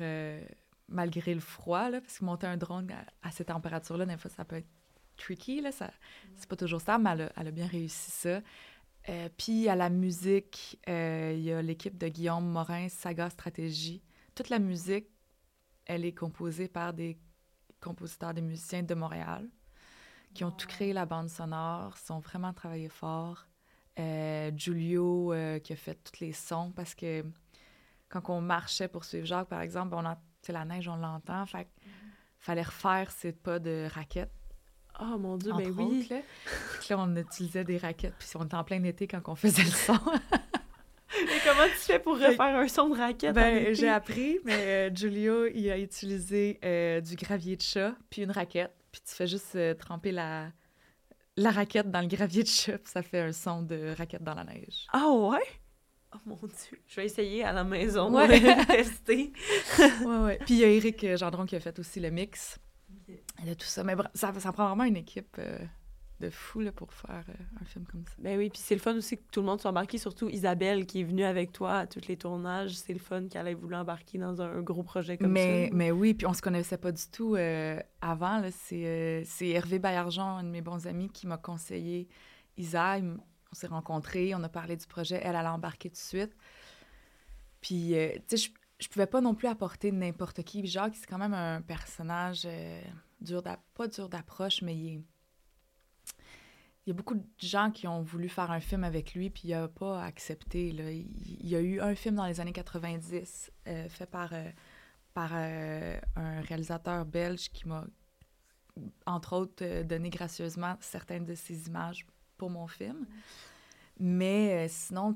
malgré 0.90 1.34
le 1.34 1.40
froid, 1.40 1.90
là, 1.90 2.02
parce 2.02 2.20
que 2.20 2.26
monter 2.26 2.48
un 2.48 2.58
drone 2.58 2.92
à, 2.92 3.28
à 3.28 3.32
ces 3.32 3.46
températures-là, 3.46 4.06
des 4.06 4.18
fois, 4.18 4.30
ça 4.30 4.46
peut 4.46 4.58
être 4.58 4.68
tricky. 5.18 5.62
Là, 5.62 5.72
ça, 5.72 5.92
c'est 6.36 6.48
pas 6.48 6.56
toujours 6.56 6.82
ça, 6.82 6.98
mais 6.98 7.10
elle 7.36 7.48
a 7.48 7.52
bien 7.52 7.68
réussi 7.68 8.12
ça. 8.12 8.42
Euh, 9.10 9.30
puis 9.38 9.70
à 9.70 9.76
la 9.76 9.90
musique, 9.90 10.80
euh, 10.90 11.34
il 11.36 11.44
y 11.44 11.52
a 11.52 11.62
l'équipe 11.62 11.98
de 11.98 12.08
Guillaume 12.08 12.46
Morin, 12.46 12.90
Saga 12.90 13.30
Stratégie. 13.30 14.04
Toute 14.36 14.50
la 14.50 14.60
musique, 14.60 15.08
elle 15.86 16.04
est 16.06 16.14
composée 16.14 16.68
par 16.68 16.94
des 16.94 17.18
compositeurs, 17.80 18.34
des 18.34 18.42
musiciens 18.42 18.84
de 18.84 18.94
Montréal 18.94 19.48
qui 20.38 20.44
ont 20.44 20.52
tout 20.52 20.68
créé 20.68 20.94
la 20.94 21.08
bande 21.08 21.30
sonore, 21.30 21.98
sont 21.98 22.20
vraiment 22.20 22.54
travaillé 22.54 22.90
fort. 22.90 23.48
Euh, 23.98 24.52
Giulio 24.56 25.34
euh, 25.34 25.58
qui 25.58 25.74
a 25.74 25.76
fait 25.76 25.96
tous 25.96 26.20
les 26.20 26.32
sons 26.32 26.72
parce 26.76 26.94
que 26.94 27.26
quand 28.10 28.30
on 28.30 28.42
marchait 28.42 28.88
pour 28.88 29.04
suivre 29.04 29.26
Jacques, 29.26 29.48
par 29.48 29.62
exemple, 29.62 29.96
on 29.96 30.06
a, 30.06 30.20
la 30.50 30.64
neige, 30.64 30.88
on 30.88 30.96
l'entend. 30.96 31.44
Fait 31.48 31.66
que 31.66 31.70
fallait 32.38 32.62
refaire 32.62 33.10
ces 33.10 33.32
pas 33.32 33.58
de 33.58 33.88
raquettes. 33.92 34.32
Oh 35.00 35.18
mon 35.18 35.38
Dieu, 35.38 35.52
ben 35.56 35.72
oui. 35.78 36.08
autres, 36.10 36.14
là. 36.90 36.98
On 36.98 37.16
utilisait 37.16 37.64
des 37.64 37.78
raquettes, 37.78 38.16
puis 38.18 38.30
on 38.36 38.44
était 38.46 38.56
en 38.56 38.64
plein 38.64 38.84
été 38.84 39.08
quand 39.08 39.22
on 39.28 39.36
faisait 39.36 39.64
le 39.64 39.70
son. 39.70 39.94
Et 41.20 41.40
comment 41.46 41.66
tu 41.72 41.78
fais 41.80 42.00
pour 42.00 42.16
refaire 42.16 42.42
un 42.58 42.68
son 42.68 42.90
de 42.90 42.98
raquette? 42.98 43.32
en 43.32 43.34
Ben, 43.34 43.74
j'ai 43.74 43.88
appris, 43.90 44.40
mais 44.44 44.90
euh, 44.90 44.90
Giulio, 44.94 45.48
il 45.48 45.70
a 45.72 45.78
utilisé 45.78 46.60
euh, 46.66 47.00
du 47.00 47.16
gravier 47.16 47.56
de 47.56 47.62
chat, 47.62 47.96
puis 48.10 48.24
une 48.24 48.32
raquette. 48.32 48.74
Puis 48.92 49.02
tu 49.08 49.14
fais 49.16 49.28
juste 49.28 49.56
euh, 49.56 49.74
tremper 49.74 50.12
la, 50.12 50.52
la 51.38 51.52
raquette 51.52 51.90
dans 51.92 52.02
le 52.02 52.08
gravier 52.08 52.44
de 52.44 52.48
chat, 52.48 52.78
puis 52.78 52.92
ça 52.92 53.02
fait 53.02 53.22
un 53.22 53.32
son 53.32 53.62
de 53.62 53.94
raquette 53.98 54.24
dans 54.24 54.34
la 54.36 54.44
neige. 54.44 54.86
Ah 54.92 55.10
ouais? 55.12 55.40
Oh 56.14 56.18
mon 56.26 56.36
Dieu. 56.36 56.80
Je 56.88 56.96
vais 56.98 57.06
essayer 57.06 57.44
à 57.44 57.52
la 57.54 57.64
maison 57.64 58.14
Ouais. 58.14 58.28
de 58.40 58.66
tester. 58.68 59.32
ouais, 60.06 60.18
ouais. 60.18 60.40
Puis 60.46 60.56
il 60.56 60.60
y 60.60 60.64
a 60.66 60.68
Eric 60.70 61.04
euh, 61.04 61.18
Gendron 61.18 61.46
qui 61.46 61.56
a 61.56 61.60
fait 61.60 61.78
aussi 61.80 62.00
le 62.00 62.10
mix 62.12 62.58
de 63.46 63.54
tout 63.54 63.66
ça. 63.66 63.84
Mais 63.84 63.96
ça, 64.14 64.34
ça 64.40 64.52
prend 64.52 64.68
vraiment 64.68 64.84
une 64.84 64.98
équipe 64.98 65.36
euh, 65.40 65.60
de 66.20 66.30
fou 66.30 66.62
là, 66.62 66.72
pour 66.72 66.94
faire 66.94 67.24
euh, 67.30 67.62
un 67.62 67.66
film 67.66 67.86
comme 67.86 68.04
ça. 68.06 68.14
Ben 68.20 68.38
oui, 68.38 68.50
puis 68.50 68.62
c'est 68.64 68.76
le 68.76 68.82
fun 68.82 68.96
aussi 68.96 69.18
que 69.18 69.24
tout 69.32 69.42
le 69.42 69.46
monde 69.46 69.62
soit 69.62 69.70
embarqué, 69.72 69.98
surtout 69.98 70.30
Isabelle 70.30 70.86
qui 70.86 71.02
est 71.02 71.04
venue 71.04 71.24
avec 71.24 71.52
toi 71.52 71.80
à 71.80 71.88
tous 71.88 72.08
les 72.08 72.18
tournages. 72.18 72.76
C'est 72.76 72.94
le 72.94 73.00
fun 73.00 73.28
qu'elle 73.28 73.48
ait 73.48 73.54
voulu 73.54 73.76
embarquer 73.76 74.18
dans 74.18 74.42
un, 74.42 74.58
un 74.58 74.62
gros 74.62 74.84
projet 74.84 75.18
comme 75.18 75.32
mais, 75.32 75.68
ça. 75.68 75.76
mais 75.76 75.92
oui, 75.92 76.14
puis 76.14 76.26
on 76.26 76.34
se 76.34 76.42
connaissait 76.42 76.78
pas 76.78 76.92
du 76.92 77.08
tout 77.12 77.36
euh, 77.36 77.80
avant. 78.02 78.42
C'est 78.52 79.26
Hervé 79.42 79.80
Baillargeon, 79.80 80.38
un 80.38 80.44
de 80.44 80.50
mes 80.50 80.62
bons 80.62 80.88
amis, 80.88 81.10
qui 81.10 81.28
m'a 81.28 81.38
conseillé 81.38 82.08
Isa. 82.58 82.98
On 83.00 83.56
s'est 83.56 83.68
rencontrés, 83.68 84.34
on 84.36 84.44
a 84.44 84.50
parlé 84.50 84.76
du 84.76 84.88
projet. 84.88 85.22
Elle, 85.24 85.36
elle 85.36 85.46
a 85.46 85.54
embarqué 85.54 85.90
tout 85.90 85.96
de 85.96 86.00
suite. 86.00 86.36
Puis, 87.62 87.94
tu 88.28 88.38
sais, 88.38 88.38
je, 88.38 88.50
je 88.80 88.88
pouvais 88.88 89.08
pas 89.08 89.22
non 89.22 89.34
plus 89.36 89.48
apporter 89.48 89.92
n'importe 89.92 90.44
qui. 90.44 90.62
Puis 90.62 90.70
Jacques, 90.70 90.96
c'est 90.96 91.08
quand 91.08 91.18
même 91.18 91.34
un 91.34 91.62
personnage 91.62 92.48
pas 93.74 93.88
dur 93.88 94.10
d'approche, 94.10 94.62
mais 94.62 94.76
il 94.76 95.04
y 96.86 96.92
a 96.92 96.94
beaucoup 96.94 97.16
de 97.16 97.26
gens 97.38 97.72
qui 97.72 97.88
ont 97.88 98.02
voulu 98.02 98.30
faire 98.30 98.52
un 98.52 98.60
film 98.60 98.84
avec 98.84 99.14
lui, 99.14 99.30
puis 99.30 99.50
il 99.50 99.52
n'a 99.52 99.68
pas 99.68 100.04
accepté. 100.04 100.72
Là. 100.72 100.92
Il, 100.92 101.48
y 101.48 101.56
a 101.56 101.60
eu 101.60 101.82
un 101.82 101.96
film 101.96 102.16
dans 102.16 102.26
les 102.26 102.40
années 102.40 102.54
90 102.54 103.52
euh, 103.68 103.90
fait 103.90 104.06
par, 104.06 104.32
euh, 104.34 104.50
par 105.14 105.32
euh, 105.34 106.00
un 106.16 106.42
réalisateur 106.42 107.06
belge 107.06 107.50
qui 107.52 107.68
m'a, 107.68 107.86
entre 109.06 109.34
autres, 109.36 109.66
euh, 109.66 109.84
donné 109.84 110.10
gracieusement 110.10 110.78
certaines 110.80 111.26
de 111.26 111.36
ses 111.36 111.68
images 111.68 112.06
pour 112.38 112.50
mon 112.50 112.68
film. 112.68 113.06
Mais 114.00 114.68
sinon, 114.70 115.16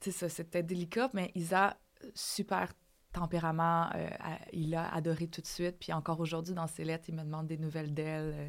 sais, 0.00 0.12
ça, 0.12 0.28
c'était 0.28 0.62
délicat, 0.62 1.10
mais 1.14 1.32
Isa, 1.34 1.76
super 2.14 2.72
tempérament, 3.16 3.88
euh, 3.94 4.08
il 4.52 4.74
a 4.74 4.92
adoré 4.94 5.26
tout 5.26 5.40
de 5.40 5.46
suite. 5.46 5.76
Puis 5.80 5.92
encore 5.92 6.20
aujourd'hui, 6.20 6.54
dans 6.54 6.66
ses 6.66 6.84
lettres, 6.84 7.06
il 7.08 7.14
me 7.14 7.22
demande 7.22 7.46
des 7.46 7.56
nouvelles 7.56 7.94
d'elle 7.94 8.34
euh, 8.36 8.48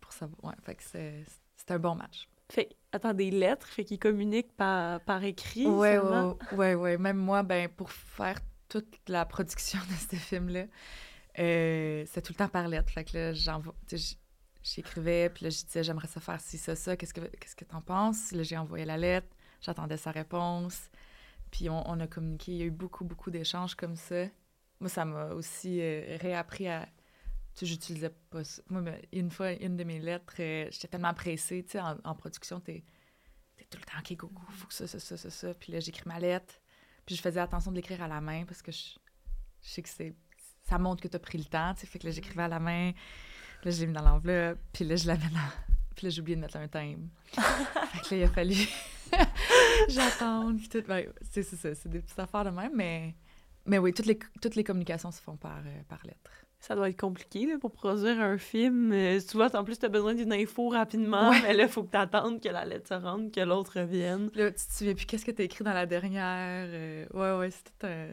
pour 0.00 0.12
savoir. 0.12 0.44
Ouais, 0.44 0.54
fait 0.62 0.74
que 0.74 0.82
c'est, 0.82 1.24
c'est 1.56 1.70
un 1.70 1.78
bon 1.78 1.94
match. 1.94 2.28
Fait, 2.50 2.68
attends, 2.92 3.14
des 3.14 3.30
lettres, 3.30 3.66
fait 3.66 3.84
qu'il 3.84 3.98
communique 3.98 4.54
par, 4.56 5.00
par 5.00 5.22
écrit. 5.24 5.66
Ouais, 5.66 5.96
seulement? 5.96 6.36
ouais, 6.52 6.56
ouais, 6.56 6.74
ouais. 6.74 6.98
Même 6.98 7.16
moi, 7.16 7.42
ben, 7.42 7.68
pour 7.68 7.90
faire 7.90 8.38
toute 8.68 8.96
la 9.08 9.24
production 9.24 9.78
de 9.88 9.94
ce 9.94 10.16
film-là, 10.16 10.64
euh, 11.38 12.04
c'était 12.06 12.22
tout 12.22 12.32
le 12.32 12.38
temps 12.38 12.48
par 12.48 12.68
lettre. 12.68 12.90
Fait 12.92 13.04
que 13.04 13.16
là, 13.16 13.32
j'envoie, 13.32 13.74
j'écrivais, 14.62 15.30
puis 15.30 15.44
là, 15.44 15.50
je 15.50 15.64
disais, 15.64 15.82
j'aimerais 15.82 16.08
ça 16.08 16.20
faire 16.20 16.40
ci, 16.40 16.58
ça, 16.58 16.76
ça, 16.76 16.96
qu'est-ce 16.96 17.14
que 17.14 17.20
qu'est-ce 17.20 17.56
que 17.56 17.64
t'en 17.64 17.80
penses? 17.80 18.32
Là, 18.32 18.42
j'ai 18.42 18.58
envoyé 18.58 18.84
la 18.84 18.98
lettre, 18.98 19.28
j'attendais 19.62 19.96
sa 19.96 20.10
réponse, 20.10 20.90
puis 21.50 21.68
on, 21.68 21.88
on 21.88 22.00
a 22.00 22.06
communiqué. 22.06 22.52
Il 22.52 22.58
y 22.58 22.62
a 22.62 22.66
eu 22.66 22.70
beaucoup, 22.70 23.04
beaucoup 23.04 23.30
d'échanges 23.30 23.74
comme 23.74 23.96
ça. 23.96 24.26
Moi, 24.80 24.88
ça 24.88 25.04
m'a 25.04 25.26
aussi 25.28 25.80
euh, 25.80 26.16
réappris 26.20 26.68
à... 26.68 26.86
Tu 27.54 27.60
sais, 27.60 27.66
j'utilisais 27.66 28.12
pas 28.30 28.44
ça. 28.44 28.62
Moi, 28.68 28.80
mais 28.80 29.02
une 29.12 29.30
fois, 29.30 29.52
une 29.52 29.76
de 29.76 29.84
mes 29.84 29.98
lettres, 29.98 30.34
euh, 30.38 30.68
j'étais 30.70 30.88
tellement 30.88 31.12
pressée, 31.12 31.64
tu 31.64 31.72
sais, 31.72 31.80
en, 31.80 31.96
en 32.04 32.14
production, 32.14 32.60
t'es 32.60 32.84
t'es 33.56 33.66
tout 33.68 33.78
le 33.78 33.84
temps, 33.84 33.98
OK, 33.98 34.16
go, 34.16 34.30
go, 34.32 34.42
faut 34.52 34.68
que 34.68 34.74
ça, 34.74 34.86
ça, 34.86 34.98
ça, 34.98 35.16
ça, 35.16 35.30
ça. 35.30 35.54
Puis 35.54 35.72
là, 35.72 35.80
j'écris 35.80 36.04
ma 36.06 36.18
lettre. 36.18 36.54
Puis 37.04 37.16
je 37.16 37.22
faisais 37.22 37.40
attention 37.40 37.70
de 37.70 37.76
l'écrire 37.76 38.02
à 38.02 38.08
la 38.08 38.20
main 38.20 38.44
parce 38.44 38.62
que 38.62 38.72
je, 38.72 38.94
je 39.62 39.68
sais 39.68 39.82
que 39.82 39.88
c'est 39.88 40.14
ça 40.64 40.78
montre 40.78 41.02
que 41.02 41.08
tu 41.08 41.16
as 41.16 41.20
pris 41.20 41.38
le 41.38 41.44
temps, 41.44 41.74
tu 41.74 41.80
sais. 41.80 41.86
Fait 41.86 41.98
que 41.98 42.06
là, 42.06 42.12
j'écrivais 42.12 42.44
à 42.44 42.48
la 42.48 42.60
main. 42.60 42.92
Là, 43.64 43.70
je 43.70 43.80
l'ai 43.80 43.86
mis 43.86 43.92
dans 43.92 44.02
l'enveloppe. 44.02 44.58
Puis 44.72 44.84
là, 44.84 44.96
je 44.96 45.06
l'avais 45.06 45.28
dans... 45.28 45.50
Puis 45.96 46.06
là, 46.06 46.10
j'ai 46.10 46.20
oublié 46.20 46.36
de 46.36 46.40
mettre 46.40 46.56
un 46.56 46.68
thème. 46.68 47.08
fait 47.32 48.00
que 48.00 48.14
là, 48.14 48.20
il 48.20 48.22
a 48.22 48.28
fallu 48.28 48.54
j'attendre. 49.88 50.56
Puis 50.58 50.68
tout... 50.68 50.82
ben, 50.86 51.06
c'est 51.30 51.42
ça, 51.42 51.74
c'est 51.74 51.88
des 51.88 52.00
petites 52.00 52.18
affaires 52.18 52.44
de 52.44 52.50
même. 52.50 52.72
Mais, 52.74 53.14
mais 53.66 53.78
oui, 53.78 53.92
toutes 53.92 54.06
les, 54.06 54.18
toutes 54.40 54.54
les 54.54 54.64
communications 54.64 55.10
se 55.10 55.20
font 55.20 55.36
par, 55.36 55.58
euh, 55.58 55.82
par 55.88 56.00
lettre. 56.04 56.30
Ça 56.62 56.74
doit 56.76 56.90
être 56.90 57.00
compliqué 57.00 57.46
là, 57.46 57.56
pour 57.58 57.70
produire 57.72 58.20
un 58.20 58.36
film. 58.36 58.92
Euh, 58.92 59.18
souvent, 59.18 59.46
en 59.54 59.64
plus, 59.64 59.78
tu 59.78 59.86
as 59.86 59.88
besoin 59.88 60.14
d'une 60.14 60.30
info 60.32 60.68
rapidement, 60.68 61.30
Ouais. 61.30 61.40
mais 61.42 61.54
là, 61.54 61.62
il 61.64 61.68
faut 61.70 61.82
que 61.84 61.90
tu 61.92 61.96
attendes 61.96 62.38
que 62.42 62.50
la 62.50 62.66
lettre 62.66 62.86
se 62.88 62.92
rende, 62.94 63.32
que 63.32 63.40
l'autre 63.40 63.80
revienne. 63.80 64.28
Puis 64.30 64.42
Là, 64.42 64.50
tu 64.50 64.66
te 64.66 64.72
souviens 64.72 64.94
plus 64.94 65.06
qu'est-ce 65.06 65.24
que 65.24 65.30
tu 65.30 65.40
as 65.40 65.46
écrit 65.46 65.64
dans 65.64 65.72
la 65.72 65.86
dernière. 65.86 66.66
euh, 66.70 67.06
ouais, 67.14 67.38
ouais, 67.38 67.50
c'est 67.50 67.64
tout 67.64 67.86
un- 67.86 68.08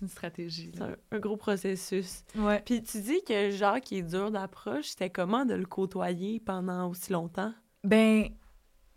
une 0.00 0.08
stratégie. 0.08 0.72
C'est 0.74 0.82
un 1.16 1.18
gros 1.20 1.36
processus. 1.36 2.24
Ouais. 2.34 2.60
Puis 2.66 2.82
tu 2.82 3.00
dis 3.02 3.22
que 3.22 3.50
Jacques 3.50 3.92
est 3.92 4.02
dur 4.02 4.32
d'approche. 4.32 4.86
C'était 4.86 5.10
comment 5.10 5.44
de 5.46 5.54
le 5.54 5.64
côtoyer 5.66 6.40
pendant 6.40 6.88
aussi 6.90 7.12
longtemps? 7.12 7.54
Ben, 7.84 8.24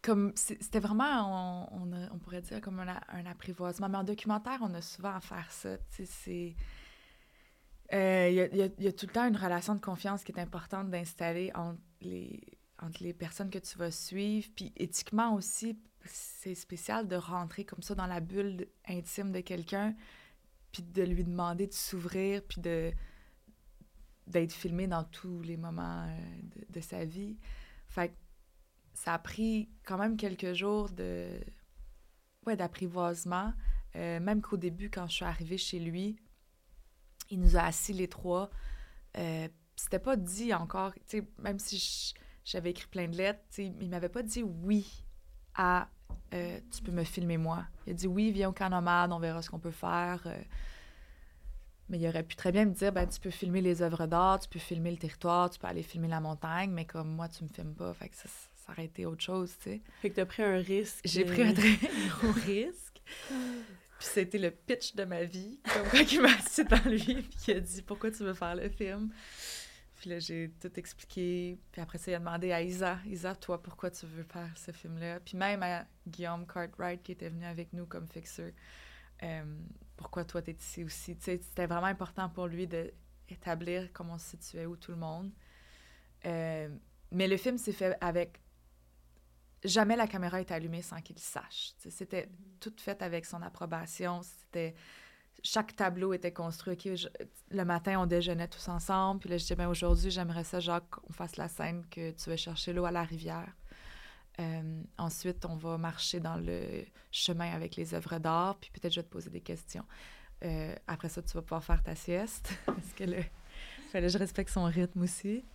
comme 0.06 0.32
c'était 0.36 0.80
vraiment, 0.80 1.68
on, 1.76 1.92
on, 2.14 2.20
pourrait 2.20 2.42
dire 2.42 2.62
comme 2.62 2.80
un, 2.80 3.00
un 3.10 3.26
apprivoisement. 3.26 3.90
Mais 3.90 3.98
en 3.98 4.04
documentaire, 4.04 4.60
on 4.62 4.72
a 4.76 4.82
souvent 4.82 5.16
à 5.16 5.20
faire 5.20 5.52
ça. 5.52 5.78
C'est. 5.90 6.56
euh, 7.92 8.28
Il 8.30 8.36
y, 8.36 8.42
a, 8.42 8.46
il 8.46 8.58
y 8.58 8.72
il 8.78 8.84
y 8.84 8.88
a 8.88 8.92
tout 8.94 9.08
le 9.08 9.12
temps 9.12 9.28
une 9.28 9.36
relation 9.36 9.74
de 9.74 9.82
confiance 9.82 10.24
qui 10.24 10.32
est 10.32 10.40
importante 10.40 10.92
d'installer 10.92 11.52
entre 11.56 11.82
les, 12.02 12.40
entre 12.80 13.02
les 13.04 13.14
personnes 13.14 13.50
que 13.50 13.58
tu 13.58 13.78
vas 13.80 13.90
suivre. 13.90 14.48
Puis 14.56 14.72
éthiquement 14.78 15.34
aussi, 15.34 15.80
c'est 16.06 16.54
spécial 16.56 17.08
de 17.08 17.16
rentrer 17.16 17.66
comme 17.66 17.82
ça 17.82 17.96
dans 17.96 18.06
la 18.08 18.20
bulle 18.20 18.68
intime 18.88 19.32
de 19.32 19.40
quelqu'un, 19.40 19.96
puis 20.72 20.84
de 20.84 21.02
lui 21.02 21.24
demander 21.24 21.66
de 21.66 21.74
s'ouvrir, 21.74 22.44
puis 22.44 22.62
d'être 22.62 24.54
filmé 24.54 24.86
dans 24.88 25.04
tous 25.04 25.42
les 25.42 25.58
moments 25.58 26.06
euh, 26.08 26.18
de, 26.44 26.74
de 26.74 26.82
sa 26.82 27.06
vie. 27.06 27.38
Fait 27.88 28.10
que 28.10 28.14
ça 28.96 29.14
a 29.14 29.20
pris 29.20 29.70
quand 29.84 29.98
même 29.98 30.18
quelques 30.18 30.54
jours 30.54 30.90
de 30.90 31.28
ouais, 32.46 32.56
d'apprivoisement. 32.56 33.54
Euh, 33.96 34.20
même 34.20 34.42
qu'au 34.42 34.58
début, 34.58 34.90
quand 34.90 35.08
je 35.08 35.14
suis 35.14 35.26
arrivée 35.26 35.58
chez 35.58 35.80
lui, 35.80 36.18
il 37.30 37.40
nous 37.40 37.58
a 37.58 37.62
assis 37.62 37.94
les 37.94 38.08
trois. 38.08 38.50
Euh, 39.18 39.48
C'était 39.76 40.00
pas 40.00 40.16
dit 40.16 40.54
encore, 40.54 40.94
même 41.40 41.60
si 41.60 42.14
j'avais 42.46 42.72
écrit 42.72 42.88
plein 42.88 43.08
de 43.08 43.18
lettres, 43.18 43.42
il 43.58 43.90
m'avait 43.90 44.10
pas 44.10 44.24
dit 44.24 44.44
oui 44.44 45.04
à 45.56 45.90
euh, 46.34 46.60
tu 46.72 46.82
peux 46.82 46.92
me 46.92 47.04
filmer 47.04 47.38
moi. 47.38 47.66
Il 47.86 47.92
a 47.92 47.94
dit 47.94 48.08
oui, 48.08 48.32
viens 48.32 48.50
au 48.50 48.54
camp 48.54 48.70
nomade, 48.70 49.12
on 49.12 49.20
verra 49.20 49.42
ce 49.42 49.50
qu'on 49.50 49.60
peut 49.60 49.72
faire. 49.72 50.26
mais 51.90 52.00
il 52.00 52.08
aurait 52.08 52.24
pu 52.24 52.36
très 52.36 52.52
bien 52.52 52.66
me 52.66 52.74
dire 52.74 52.92
ben, 52.94 53.08
tu 53.08 53.20
peux 53.20 53.30
filmer 53.30 53.62
les 53.62 53.82
œuvres 53.82 54.06
d'art, 54.08 54.40
tu 54.40 54.48
peux 54.50 54.60
filmer 54.60 54.92
le 54.92 54.98
territoire, 54.98 55.50
tu 55.50 55.60
peux 55.60 55.68
aller 55.68 55.84
filmer 55.84 56.08
la 56.08 56.22
montagne, 56.22 56.72
mais 56.72 56.86
comme 56.86 57.10
moi, 57.16 57.28
tu 57.28 57.44
me 57.44 57.50
filmes 57.50 57.76
pas. 57.76 57.94
Ça 58.66 58.72
aurait 58.72 58.86
été 58.86 59.06
autre 59.06 59.24
chose, 59.24 59.56
tu 59.58 59.72
sais. 59.72 59.82
Fait 60.02 60.10
que 60.10 60.16
t'as 60.16 60.26
pris 60.26 60.44
un 60.44 60.58
risque. 60.58 61.02
J'ai 61.06 61.24
pris 61.24 61.44
un 61.44 61.54
très 61.54 61.76
gros 62.10 62.32
risque. 62.46 63.02
Puis 63.98 64.08
c'était 64.08 64.38
le 64.38 64.52
pitch 64.52 64.96
de 64.96 65.06
ma 65.06 65.24
vie. 65.24 65.60
Comme 65.72 65.88
quand 65.90 66.12
il 66.12 66.22
m'a 66.22 66.34
assis 66.34 66.66
dans 66.66 66.90
lui, 66.90 67.00
puis 67.00 67.38
il 67.48 67.58
a 67.58 67.60
dit 67.60 67.82
Pourquoi 67.82 68.12
tu 68.12 68.24
veux 68.24 68.34
faire 68.34 68.56
le 68.56 68.70
film? 68.70 69.12
Puis 69.98 70.10
là, 70.10 70.20
j'ai 70.20 70.52
tout 70.60 70.72
expliqué. 70.78 71.58
Puis 71.72 71.82
après 71.82 71.98
ça, 71.98 72.12
il 72.12 72.16
a 72.16 72.20
demandé 72.20 72.52
à 72.52 72.62
Isa 72.62 73.00
Isa, 73.06 73.36
toi, 73.36 73.62
pourquoi 73.62 73.92
tu 73.92 74.06
veux 74.06 74.24
faire 74.24 74.52
ce 74.56 74.72
film-là? 74.72 75.20
Puis 75.20 75.38
même 75.38 75.64
à 75.64 75.86
Guillaume 76.08 76.46
Cartwright, 76.46 77.02
qui 77.04 77.12
était 77.12 77.30
venu 77.30 77.46
avec 77.46 77.72
nous 77.72 77.86
comme 77.86 78.08
fixeur 78.08 78.52
euh, 79.24 79.44
Pourquoi 79.96 80.26
toi, 80.26 80.42
t'es 80.42 80.54
ici 80.54 80.84
aussi? 80.84 81.16
Tu 81.16 81.24
sais, 81.24 81.40
C'était 81.42 81.68
vraiment 81.68 81.88
important 81.88 82.30
pour 82.30 82.48
lui 82.48 82.68
d'établir 82.68 83.90
comment 83.94 84.16
on 84.16 84.18
se 84.18 84.32
situait 84.32 84.66
où 84.66 84.76
tout 84.76 84.92
le 84.92 84.98
monde. 84.98 85.32
Euh, 86.26 86.68
mais 87.12 87.28
le 87.28 87.38
film 87.38 87.58
s'est 87.58 87.72
fait 87.72 87.96
avec 88.02 88.42
jamais 89.66 89.96
la 89.96 90.08
caméra 90.08 90.40
est 90.40 90.52
allumée 90.52 90.82
sans 90.82 91.02
qu'il 91.02 91.20
sache. 91.20 91.74
C'était 91.90 92.30
tout 92.60 92.74
fait 92.78 93.02
avec 93.02 93.26
son 93.26 93.42
approbation. 93.42 94.22
C'était 94.24 94.76
chaque 95.44 95.76
tableau 95.76 96.14
était 96.14 96.32
construit. 96.34 96.78
Je- 96.98 97.08
le 97.52 97.66
matin, 97.66 98.00
on 98.00 98.06
déjeunait 98.06 98.48
tous 98.48 98.68
ensemble. 98.68 99.20
Puis 99.20 99.30
là, 99.30 99.38
je 99.38 99.44
disais, 99.44 99.56
ben, 99.56 99.68
aujourd'hui, 99.68 100.10
j'aimerais 100.12 100.44
ça, 100.44 100.60
Jacques, 100.60 100.90
qu'on 100.90 101.14
fasse 101.14 101.38
la 101.38 101.48
scène 101.48 101.86
que 101.90 102.12
tu 102.12 102.30
vas 102.30 102.38
chercher 102.38 102.74
l'eau 102.74 102.86
à 102.86 102.92
la 102.92 103.04
rivière. 103.04 103.54
Euh, 104.40 104.82
ensuite, 104.98 105.46
on 105.46 105.56
va 105.56 105.78
marcher 105.78 106.20
dans 106.20 106.38
le 106.38 106.84
chemin 107.12 107.52
avec 107.54 107.76
les 107.76 107.94
œuvres 107.94 108.18
d'art. 108.20 108.56
Puis 108.60 108.72
peut-être 108.72 108.94
je 108.94 109.00
vais 109.00 109.06
te 109.08 109.12
poser 109.12 109.30
des 109.30 109.42
questions. 109.42 109.86
Euh, 110.44 110.76
après 110.88 111.10
ça, 111.10 111.22
tu 111.22 111.34
vas 111.34 111.42
pouvoir 111.42 111.64
faire 111.64 111.82
ta 111.84 111.96
sieste. 111.96 112.54
Parce 112.66 112.94
que 112.96 113.04
le... 113.06 113.24
fallait 113.92 114.08
que 114.08 114.14
je 114.14 114.18
respecte 114.18 114.50
son 114.50 114.66
rythme 114.66 115.02
aussi. 115.04 115.46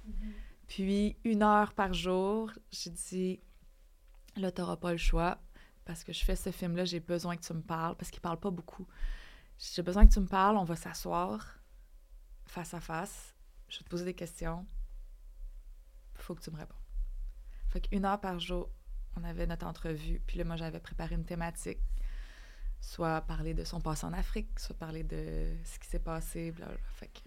Puis, 0.68 1.16
une 1.24 1.42
heure 1.42 1.72
par 1.74 1.92
jour, 1.92 2.52
j'ai 2.70 2.90
dit, 2.90 3.40
là, 4.36 4.50
t'auras 4.50 4.76
pas 4.76 4.92
le 4.92 4.98
choix. 4.98 5.38
Parce 5.84 6.04
que 6.04 6.12
je 6.12 6.24
fais 6.24 6.36
ce 6.36 6.50
film-là, 6.50 6.84
j'ai 6.84 7.00
besoin 7.00 7.36
que 7.36 7.42
tu 7.42 7.52
me 7.52 7.62
parles. 7.62 7.96
Parce 7.96 8.10
qu'il 8.10 8.20
parle 8.20 8.38
pas 8.38 8.50
beaucoup. 8.50 8.86
J'ai 9.58 9.82
besoin 9.82 10.06
que 10.06 10.12
tu 10.12 10.20
me 10.20 10.26
parles, 10.26 10.56
on 10.56 10.64
va 10.64 10.76
s'asseoir 10.76 11.58
face 12.46 12.74
à 12.74 12.80
face. 12.80 13.34
Je 13.68 13.78
vais 13.78 13.84
te 13.84 13.90
poser 13.90 14.04
des 14.04 14.14
questions. 14.14 14.66
Faut 16.14 16.34
que 16.34 16.42
tu 16.42 16.50
me 16.50 16.56
réponds. 16.56 16.74
Fait 17.68 17.80
qu'une 17.80 18.04
heure 18.04 18.20
par 18.20 18.38
jour, 18.40 18.70
on 19.16 19.24
avait 19.24 19.46
notre 19.46 19.66
entrevue. 19.66 20.20
Puis 20.26 20.38
là, 20.38 20.44
moi, 20.44 20.56
j'avais 20.56 20.80
préparé 20.80 21.14
une 21.14 21.24
thématique. 21.24 21.80
Soit 22.80 23.20
parler 23.22 23.52
de 23.52 23.64
son 23.64 23.80
passé 23.80 24.06
en 24.06 24.12
Afrique, 24.14 24.58
soit 24.58 24.76
parler 24.76 25.04
de 25.04 25.54
ce 25.64 25.78
qui 25.78 25.86
s'est 25.86 25.98
passé, 25.98 26.50
blablabla. 26.50 26.80
Fait 26.94 27.08
que, 27.08 27.20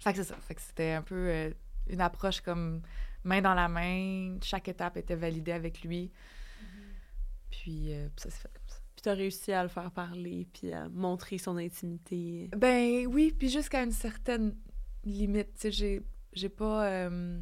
fait 0.00 0.12
que 0.12 0.18
c'est 0.18 0.28
ça. 0.28 0.36
Fait 0.40 0.54
que 0.56 0.60
c'était 0.60 0.92
un 0.92 1.02
peu 1.02 1.28
euh, 1.28 1.50
une 1.86 2.00
approche 2.00 2.40
comme 2.40 2.82
main 3.24 3.40
dans 3.40 3.54
la 3.54 3.68
main. 3.68 4.38
Chaque 4.42 4.68
étape 4.68 4.96
était 4.96 5.14
validée 5.16 5.52
avec 5.52 5.82
lui. 5.82 6.10
Puis 7.50 7.92
euh, 7.92 8.08
ça 8.16 8.30
s'est 8.30 8.40
fait 8.40 8.48
comme 8.52 8.66
ça. 8.68 8.78
Puis 8.94 9.02
t'as 9.02 9.14
réussi 9.14 9.52
à 9.52 9.62
le 9.62 9.68
faire 9.68 9.90
parler, 9.90 10.46
puis 10.52 10.72
à 10.72 10.88
montrer 10.88 11.38
son 11.38 11.56
intimité. 11.56 12.50
Ben 12.56 13.06
oui, 13.06 13.34
puis 13.36 13.48
jusqu'à 13.48 13.82
une 13.82 13.90
certaine 13.92 14.54
limite. 15.04 15.54
Tu 15.54 15.60
sais, 15.60 15.70
j'ai, 15.72 16.02
j'ai 16.32 16.48
pas. 16.48 16.86
euh, 16.86 17.40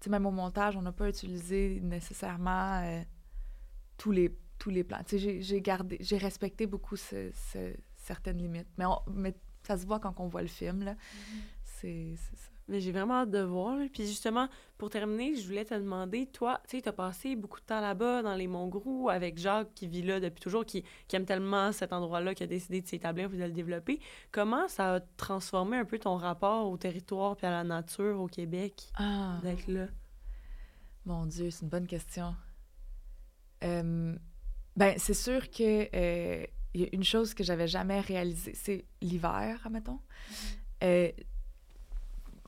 tu 0.00 0.04
sais, 0.04 0.10
même 0.10 0.26
au 0.26 0.30
montage, 0.30 0.76
on 0.76 0.82
n'a 0.82 0.92
pas 0.92 1.08
utilisé 1.08 1.80
nécessairement 1.82 2.82
euh, 2.82 3.02
tous, 3.96 4.12
les, 4.12 4.36
tous 4.58 4.70
les 4.70 4.84
plans. 4.84 5.02
Tu 5.06 5.18
sais, 5.18 5.40
j'ai, 5.40 5.60
gardé, 5.62 5.96
j'ai 6.00 6.18
respecté 6.18 6.66
beaucoup 6.66 6.96
ce- 6.96 7.30
ce- 7.52 7.74
certaines 7.96 8.38
limites. 8.38 8.68
Mais, 8.78 8.84
on- 8.86 9.00
mais 9.10 9.34
ça 9.62 9.76
se 9.76 9.86
voit 9.86 9.98
quand 10.00 10.20
on 10.20 10.28
voit 10.28 10.42
le 10.42 10.48
film, 10.48 10.84
là. 10.84 10.96
C'est, 11.64 12.14
c'est 12.16 12.36
ça. 12.36 12.50
Mais 12.68 12.80
j'ai 12.80 12.90
vraiment 12.90 13.14
hâte 13.22 13.30
de 13.30 13.40
voir. 13.42 13.76
là. 13.76 13.86
Puis 13.92 14.06
justement, 14.06 14.48
pour 14.76 14.90
terminer, 14.90 15.36
je 15.36 15.46
voulais 15.46 15.64
te 15.64 15.74
demander, 15.74 16.26
toi, 16.26 16.60
tu 16.68 16.76
sais, 16.76 16.82
t'as 16.82 16.92
passé 16.92 17.36
beaucoup 17.36 17.60
de 17.60 17.64
temps 17.64 17.80
là-bas, 17.80 18.22
dans 18.22 18.34
les 18.34 18.48
Monts-Grous, 18.48 19.08
avec 19.08 19.38
Jacques, 19.38 19.72
qui 19.74 19.86
vit 19.86 20.02
là 20.02 20.18
depuis 20.18 20.40
toujours, 20.40 20.64
qui, 20.66 20.82
qui 21.06 21.14
aime 21.14 21.24
tellement 21.26 21.70
cet 21.70 21.92
endroit-là, 21.92 22.34
qui 22.34 22.42
a 22.42 22.46
décidé 22.48 22.80
de 22.80 22.86
s'établir 22.88 23.28
puis 23.28 23.38
de 23.38 23.44
le 23.44 23.52
développer. 23.52 24.00
Comment 24.32 24.66
ça 24.66 24.94
a 24.96 25.00
transformé 25.16 25.76
un 25.76 25.84
peu 25.84 25.98
ton 26.00 26.16
rapport 26.16 26.68
au 26.68 26.76
territoire 26.76 27.36
puis 27.36 27.46
à 27.46 27.50
la 27.50 27.62
nature 27.62 28.20
au 28.20 28.26
Québec, 28.26 28.90
Ah, 28.96 29.38
d'être 29.44 29.68
là? 29.68 29.86
mon 31.04 31.24
Dieu, 31.26 31.50
c'est 31.50 31.62
une 31.62 31.68
bonne 31.68 31.86
question. 31.86 32.34
Euh, 33.62 34.14
ben, 34.76 34.94
c'est 34.98 35.14
sûr 35.14 35.48
que 35.50 35.88
euh, 35.94 36.44
il 36.74 36.80
y 36.80 36.84
a 36.84 36.88
une 36.92 37.04
chose 37.04 37.32
que 37.32 37.42
j'avais 37.44 37.68
jamais 37.68 38.00
réalisée, 38.00 38.52
c'est 38.54 38.84
l'hiver, 39.00 39.60
admettons. 39.64 40.00
Euh, 40.82 41.10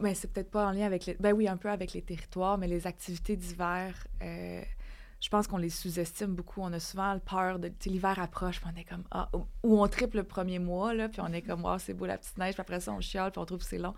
mais 0.01 0.15
c'est 0.15 0.33
peut-être 0.33 0.51
pas 0.51 0.67
en 0.67 0.73
lien 0.73 0.87
avec 0.87 1.07
les... 1.07 1.15
Ben 1.15 1.33
oui, 1.33 1.49
un 1.49 1.57
peu 1.57 1.71
avec 1.71 1.93
les 1.93 2.03
territoires, 2.03 2.59
mais 2.59 2.69
les 2.69 2.87
activités 2.87 3.37
d'hiver, 3.37 4.07
euh, 4.23 4.63
je 5.21 5.29
pense 5.29 5.47
qu'on 5.47 5.59
les 5.59 5.71
sous-estime 5.71 6.35
beaucoup. 6.35 6.61
On 6.61 6.73
a 6.73 6.81
souvent 6.81 7.19
peur 7.19 7.59
de... 7.59 7.73
L'hiver 7.87 8.19
approche, 8.19 8.61
puis 8.61 8.71
on 8.73 8.79
est 8.79 8.85
comme... 8.85 9.05
Ah, 9.11 9.29
ou- 9.35 9.47
on 9.81 9.89
triple 9.89 10.19
le 10.19 10.25
premier 10.25 10.59
mois, 10.59 10.95
là, 10.95 11.09
puis 11.09 11.21
on 11.21 11.33
est 11.33 11.43
comme, 11.43 11.67
c'est 11.79 11.95
beau 11.95 12.07
la 12.07 12.19
petite 12.19 12.39
neige, 12.39 12.55
puis 12.55 12.61
après 12.61 12.81
ça, 12.81 12.93
on 12.93 13.01
chiale, 13.01 13.31
puis 13.33 13.41
on 13.41 13.45
trouve 13.45 13.59
que 13.59 13.65
c'est 13.65 13.79
long. 13.79 13.95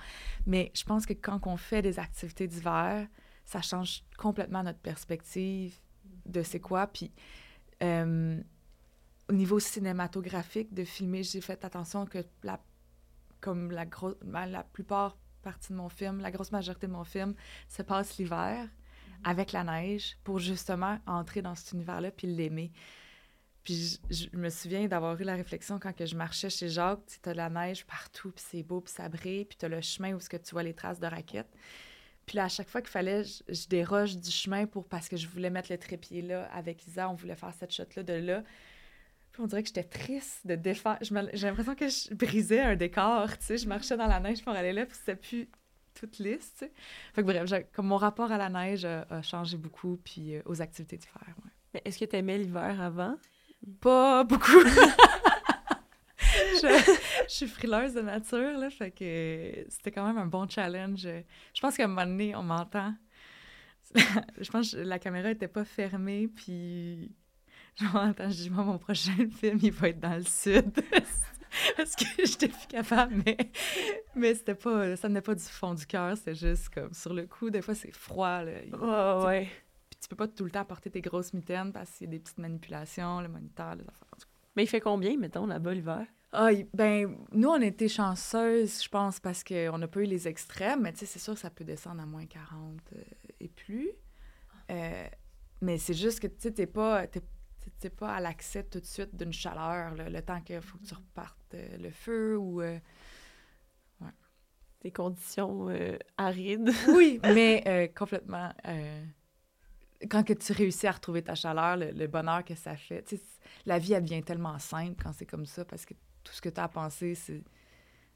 Mais 0.46 0.70
je 0.74 0.84
pense 0.84 1.06
que 1.06 1.12
quand 1.12 1.46
on 1.46 1.56
fait 1.56 1.82
des 1.82 1.98
activités 1.98 2.46
d'hiver, 2.46 3.06
ça 3.44 3.60
change 3.62 4.04
complètement 4.16 4.62
notre 4.62 4.78
perspective 4.78 5.78
de 6.26 6.42
c'est 6.42 6.60
quoi. 6.60 6.86
Puis 6.86 7.12
euh, 7.82 8.40
au 9.28 9.32
niveau 9.32 9.58
cinématographique, 9.58 10.72
de 10.72 10.84
filmer, 10.84 11.22
j'ai 11.22 11.40
fait 11.40 11.64
attention 11.64 12.06
que 12.06 12.18
la, 12.42 12.60
comme 13.40 13.70
la, 13.70 13.86
gros, 13.86 14.14
ben, 14.24 14.46
la 14.46 14.62
plupart 14.62 15.16
partie 15.40 15.72
de 15.72 15.78
mon 15.78 15.88
film, 15.88 16.20
la 16.20 16.30
grosse 16.30 16.52
majorité 16.52 16.86
de 16.86 16.92
mon 16.92 17.04
film 17.04 17.34
se 17.68 17.82
passe 17.82 18.18
l'hiver 18.18 18.68
avec 19.24 19.52
la 19.52 19.64
neige 19.64 20.16
pour 20.24 20.38
justement 20.38 20.98
entrer 21.06 21.42
dans 21.42 21.54
cet 21.54 21.72
univers-là 21.72 22.10
puis 22.10 22.26
l'aimer. 22.26 22.72
Puis 23.64 24.00
je, 24.10 24.26
me 24.32 24.48
souviens 24.48 24.86
d'avoir 24.88 25.20
eu 25.20 25.24
la 25.24 25.34
réflexion 25.34 25.78
quand 25.78 25.94
que 25.94 26.06
je 26.06 26.16
marchais 26.16 26.48
chez 26.48 26.68
Jacques, 26.68 27.00
tu 27.22 27.28
as 27.28 27.32
de 27.32 27.36
la 27.36 27.50
neige 27.50 27.84
partout, 27.84 28.30
puis 28.30 28.44
c'est 28.46 28.62
beau, 28.62 28.80
puis 28.80 28.92
ça 28.92 29.08
brille, 29.08 29.44
puis 29.44 29.58
tu 29.58 29.66
as 29.66 29.68
le 29.68 29.80
chemin 29.82 30.14
où 30.14 30.18
que 30.18 30.36
tu 30.36 30.52
vois 30.52 30.62
les 30.62 30.74
traces 30.74 30.98
de 30.98 31.06
raquettes. 31.06 31.54
Puis 32.24 32.36
là, 32.36 32.44
à 32.44 32.48
chaque 32.48 32.68
fois 32.68 32.80
qu'il 32.80 32.90
fallait, 32.90 33.24
je, 33.24 33.42
je 33.48 33.68
déroge 33.68 34.16
du 34.16 34.30
chemin 34.30 34.66
pour 34.66 34.88
parce 34.88 35.08
que 35.08 35.16
je 35.16 35.28
voulais 35.28 35.50
mettre 35.50 35.70
le 35.70 35.78
trépied 35.78 36.22
là 36.22 36.44
avec 36.52 36.86
Isa, 36.86 37.10
on 37.10 37.14
voulait 37.14 37.36
faire 37.36 37.52
cette 37.52 37.72
shot-là 37.72 38.02
de 38.02 38.12
là. 38.14 38.44
Puis 39.32 39.42
on 39.42 39.46
dirait 39.46 39.62
que 39.62 39.68
j'étais 39.68 39.84
triste 39.84 40.46
de 40.46 40.56
défaire. 40.56 40.98
J'ai 41.02 41.46
l'impression 41.46 41.74
que 41.74 41.88
je 41.88 42.14
brisais 42.14 42.60
un 42.60 42.76
décor, 42.76 43.28
tu 43.38 43.46
sais. 43.46 43.58
Je 43.58 43.68
marchais 43.68 43.96
dans 43.96 44.06
la 44.06 44.20
neige 44.20 44.42
pour 44.42 44.52
aller 44.52 44.72
là, 44.72 44.86
puis 44.86 44.96
c'était 44.96 45.16
plus 45.16 45.48
toute 45.94 46.18
lisse, 46.18 46.52
tu 46.54 46.66
sais. 46.66 46.72
Fait 47.14 47.22
que 47.22 47.26
bref, 47.26 47.50
comme 47.72 47.86
mon 47.86 47.96
rapport 47.96 48.32
à 48.32 48.38
la 48.38 48.48
neige 48.48 48.84
a, 48.84 49.06
a 49.10 49.22
changé 49.22 49.56
beaucoup, 49.56 50.00
puis 50.04 50.36
euh, 50.36 50.42
aux 50.46 50.60
activités 50.60 50.96
d'hiver, 50.96 51.34
ouais. 51.44 51.50
Mais 51.74 51.82
est-ce 51.84 51.98
que 51.98 52.04
t'aimais 52.04 52.38
l'hiver 52.38 52.80
avant? 52.80 53.16
Pas 53.80 54.24
beaucoup. 54.24 54.60
je, 56.18 56.96
je 57.28 57.32
suis 57.32 57.46
frileuse 57.46 57.94
de 57.94 58.00
nature, 58.00 58.58
là, 58.58 58.70
fait 58.70 58.90
que 58.90 59.64
c'était 59.68 59.92
quand 59.92 60.06
même 60.06 60.18
un 60.18 60.26
bon 60.26 60.48
challenge. 60.48 61.02
Je 61.02 61.60
pense 61.60 61.76
qu'à 61.76 61.84
un 61.84 61.88
moment 61.88 62.06
donné, 62.06 62.34
on 62.34 62.42
m'entend. 62.42 62.94
je 64.40 64.50
pense 64.50 64.72
que 64.72 64.78
la 64.78 64.98
caméra 64.98 65.30
était 65.30 65.48
pas 65.48 65.64
fermée, 65.64 66.28
puis 66.28 67.12
je 67.92 67.92
m'entends, 67.92 68.30
je 68.30 68.34
dis, 68.36 68.50
moi, 68.50 68.64
mon 68.64 68.78
prochain 68.78 69.12
film, 69.40 69.58
il 69.62 69.72
va 69.72 69.88
être 69.88 70.00
dans 70.00 70.16
le 70.16 70.22
sud. 70.24 70.70
Parce 71.76 71.96
que 71.96 72.04
j'étais 72.24 72.46
plus 72.48 72.66
capable, 72.68 73.22
mais, 73.26 73.36
mais 74.14 74.34
c'était 74.34 74.54
pas, 74.54 74.94
ça 74.96 75.08
venait 75.08 75.20
pas 75.20 75.34
du 75.34 75.42
fond 75.42 75.74
du 75.74 75.84
cœur, 75.84 76.16
c'était 76.16 76.34
juste 76.36 76.68
comme 76.68 76.94
sur 76.94 77.12
le 77.12 77.26
coup, 77.26 77.50
des 77.50 77.60
fois 77.60 77.74
c'est 77.74 77.90
froid, 77.94 78.42
là. 78.44 78.52
Il- 78.64 78.74
Ouais, 78.76 79.24
ouais. 79.26 79.48
Puis 79.90 79.98
tu 80.00 80.08
peux 80.08 80.14
pas 80.14 80.28
tout 80.28 80.44
le 80.44 80.50
temps 80.52 80.64
porter 80.64 80.90
tes 80.90 81.00
grosses 81.00 81.32
mitaines 81.34 81.72
parce 81.72 81.90
qu'il 81.90 82.06
y 82.06 82.08
a 82.08 82.12
des 82.12 82.20
petites 82.20 82.38
manipulations, 82.38 83.20
le 83.20 83.26
moniteur, 83.28 83.74
les 83.74 83.82
affaires. 83.82 84.14
Mais 84.54 84.62
il 84.62 84.68
fait 84.68 84.80
combien, 84.80 85.16
mettons, 85.16 85.46
là-bas, 85.46 85.74
l'hiver? 85.74 86.06
Ah, 86.32 86.50
ben, 86.72 87.16
nous, 87.32 87.48
on 87.48 87.60
était 87.60 87.88
chanceuses, 87.88 88.84
je 88.84 88.88
pense, 88.88 89.18
parce 89.18 89.42
qu'on 89.42 89.76
n'a 89.78 89.88
pas 89.88 90.00
eu 90.00 90.04
les 90.04 90.28
extrêmes, 90.28 90.82
mais 90.82 90.92
tu 90.92 91.00
sais, 91.00 91.06
c'est 91.06 91.18
sûr 91.18 91.34
que 91.34 91.40
ça 91.40 91.50
peut 91.50 91.64
descendre 91.64 92.00
à 92.00 92.06
moins 92.06 92.26
40 92.26 92.78
euh, 92.94 93.02
et 93.40 93.48
plus. 93.48 93.90
Euh, 94.70 95.06
mais 95.60 95.78
c'est 95.78 95.94
juste 95.94 96.20
que, 96.20 96.28
tu 96.28 96.34
sais, 96.38 96.52
t'es 96.52 96.66
pas, 96.68 97.08
t'es, 97.08 97.20
t'es 97.78 97.90
pas 97.90 98.14
à 98.14 98.20
l'accès 98.20 98.64
tout 98.64 98.80
de 98.80 98.84
suite 98.86 99.14
d'une 99.16 99.32
chaleur, 99.32 99.94
là, 99.94 100.08
le 100.08 100.22
temps 100.22 100.40
qu'il 100.40 100.60
faut 100.60 100.78
que 100.78 100.84
tu 100.86 100.94
repartes 100.94 101.54
euh, 101.54 101.76
le 101.78 101.90
feu 101.90 102.36
ou... 102.38 102.60
euh, 102.62 102.78
Des 104.82 104.90
conditions 104.92 105.68
euh, 105.68 105.98
arides. 106.16 106.70
Oui, 106.88 107.20
mais 107.22 107.92
complètement. 107.96 108.52
quand 110.10 110.22
que 110.24 110.32
tu 110.32 110.52
réussis 110.52 110.86
à 110.86 110.92
retrouver 110.92 111.22
ta 111.22 111.34
chaleur, 111.34 111.76
le, 111.76 111.90
le 111.90 112.06
bonheur 112.06 112.44
que 112.44 112.54
ça 112.54 112.76
fait. 112.76 113.06
Sais, 113.08 113.20
la 113.66 113.78
vie, 113.78 113.92
elle 113.92 114.04
devient 114.04 114.22
tellement 114.22 114.58
simple 114.58 115.02
quand 115.02 115.12
c'est 115.12 115.26
comme 115.26 115.44
ça 115.46 115.64
parce 115.64 115.84
que 115.84 115.94
tout 116.24 116.32
ce 116.32 116.40
que 116.40 116.48
tu 116.48 116.60
as 116.60 116.64
à 116.64 116.68
penser, 116.68 117.14
c'est 117.14 117.42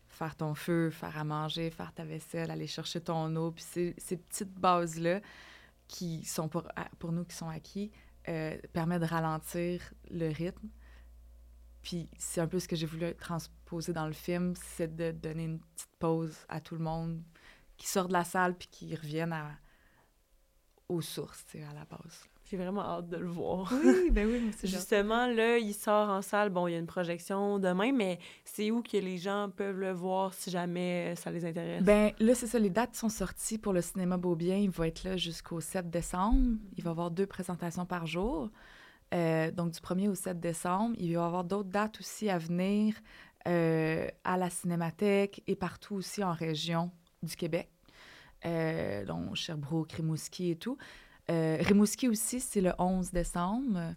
faire 0.07 0.37
ton 0.37 0.55
feu, 0.55 0.91
faire 0.91 1.19
à 1.19 1.25
manger, 1.25 1.71
faire 1.71 1.93
ta 1.93 2.05
vaisselle, 2.05 2.51
aller 2.51 2.67
chercher 2.67 3.01
ton 3.01 3.35
eau. 3.37 3.51
Puis 3.51 3.65
ces, 3.65 3.95
ces 3.99 4.17
petites 4.17 4.53
bases-là 4.55 5.21
qui 5.87 6.25
sont 6.25 6.49
pour, 6.49 6.67
pour 6.99 7.13
nous 7.13 7.25
qui 7.25 7.37
sont 7.37 7.49
acquis 7.49 7.91
euh, 8.29 8.57
permettent 8.73 9.03
de 9.03 9.07
ralentir 9.07 9.93
le 10.11 10.29
rythme. 10.29 10.69
Puis 11.83 12.09
c'est 12.19 12.41
un 12.41 12.47
peu 12.47 12.59
ce 12.59 12.67
que 12.67 12.77
j'ai 12.77 12.87
voulu 12.87 13.15
transposer 13.15 13.93
dans 13.93 14.07
le 14.07 14.15
film, 14.15 14.55
c'est 14.57 14.97
de 14.97 15.11
donner 15.11 15.45
une 15.45 15.61
petite 15.61 15.95
pause 15.99 16.37
à 16.49 16.61
tout 16.61 16.75
le 16.75 16.81
monde 16.83 17.23
qui 17.77 17.87
sortent 17.87 18.09
de 18.09 18.15
la 18.15 18.25
salle 18.25 18.57
puis 18.57 18.69
qui 18.69 18.95
reviennent 18.95 19.33
à, 19.33 19.51
au 20.89 20.97
aux 20.97 21.03
sources, 21.03 21.45
à 21.55 21.75
la 21.75 21.85
base. 21.85 22.29
J'ai 22.55 22.63
vraiment 22.63 22.85
hâte 22.85 23.09
de 23.09 23.17
le 23.17 23.27
voir. 23.27 23.73
Oui, 23.85 24.13
ben 24.13 24.29
oui. 24.29 24.53
Justement, 24.63 25.27
là, 25.27 25.59
il 25.59 25.75
sort 25.75 26.09
en 26.09 26.23
salle. 26.23 26.51
Bon, 26.51 26.69
il 26.69 26.73
y 26.73 26.75
a 26.77 26.79
une 26.79 26.87
projection 26.87 27.59
demain, 27.59 27.91
mais 27.91 28.21
c'est 28.45 28.71
où 28.71 28.81
que 28.81 28.97
les 28.97 29.19
gens 29.19 29.51
peuvent 29.51 29.81
le 29.81 29.91
voir 29.91 30.33
si 30.35 30.53
jamais 30.53 31.17
ça 31.17 31.33
les 31.33 31.45
intéresse? 31.45 31.83
Ben 31.83 32.13
là, 32.21 32.33
c'est 32.37 32.47
ça, 32.47 32.61
les 32.61 32.71
dates 32.71 32.95
sont 32.95 33.09
sorties 33.09 33.59
pour 33.59 33.73
le 33.73 33.81
cinéma 33.81 34.19
Beaubien. 34.19 34.57
Il 34.57 34.71
va 34.71 34.87
être 34.87 35.03
là 35.03 35.17
jusqu'au 35.17 35.59
7 35.59 35.91
décembre. 35.91 36.57
Il 36.77 36.85
va 36.85 36.91
y 36.91 36.93
avoir 36.93 37.11
deux 37.11 37.27
présentations 37.27 37.87
par 37.87 38.07
jour. 38.07 38.51
Euh, 39.13 39.51
donc, 39.51 39.73
du 39.73 39.81
1er 39.81 40.09
au 40.09 40.15
7 40.15 40.39
décembre. 40.39 40.95
Il 41.01 41.09
va 41.09 41.23
y 41.23 41.25
avoir 41.25 41.43
d'autres 41.43 41.71
dates 41.71 41.99
aussi 41.99 42.31
à 42.31 42.39
venir 42.39 42.95
euh, 43.49 44.07
à 44.23 44.37
la 44.37 44.49
Cinémathèque 44.49 45.43
et 45.49 45.57
partout 45.57 45.97
aussi 45.97 46.23
en 46.23 46.33
région 46.33 46.93
du 47.21 47.35
Québec. 47.35 47.69
Euh, 48.47 49.05
donc, 49.05 49.35
Sherbrooke, 49.35 49.91
Rimouski 49.91 50.53
et 50.53 50.57
tout. 50.57 50.79
Euh, 51.31 51.57
Rimouski 51.61 52.09
aussi, 52.09 52.41
c'est 52.41 52.61
le 52.61 52.73
11 52.79 53.11
décembre. 53.11 53.95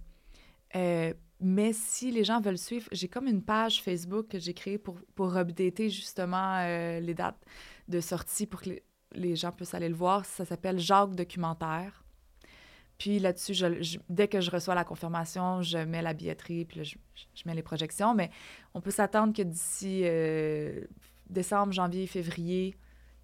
Euh, 0.75 1.13
mais 1.39 1.71
si 1.73 2.11
les 2.11 2.23
gens 2.23 2.41
veulent 2.41 2.57
suivre, 2.57 2.87
j'ai 2.91 3.07
comme 3.07 3.27
une 3.27 3.43
page 3.43 3.81
Facebook 3.81 4.27
que 4.27 4.39
j'ai 4.39 4.53
créée 4.53 4.77
pour, 4.77 4.99
pour 5.13 5.37
updater 5.37 5.89
justement 5.89 6.57
euh, 6.59 6.99
les 6.99 7.13
dates 7.13 7.43
de 7.87 8.01
sortie 8.01 8.47
pour 8.47 8.61
que 8.61 8.71
les, 9.13 9.35
gens 9.35 9.51
puissent 9.51 9.75
aller 9.75 9.89
le 9.89 9.95
voir. 9.95 10.25
Ça 10.25 10.45
s'appelle 10.45 10.79
Jacques 10.79 11.15
Documentaire. 11.15 12.03
Puis 12.97 13.19
là-dessus, 13.19 13.53
dès 14.09 14.27
que 14.27 14.41
je 14.41 14.49
reçois 14.49 14.73
la 14.73 14.83
confirmation, 14.83 15.61
je 15.61 15.77
mets 15.77 16.01
la 16.01 16.13
billetterie, 16.13 16.65
puis 16.65 16.83
je 16.83 17.43
mets 17.45 17.53
les 17.53 17.61
projections. 17.61 18.15
Mais 18.15 18.31
on 18.73 18.81
peut 18.81 18.89
s'attendre 18.89 19.35
que 19.35 19.43
d'ici 19.43 20.01
euh, 20.05 20.81
décembre, 21.29 21.73
janvier, 21.73 22.07
février, 22.07 22.75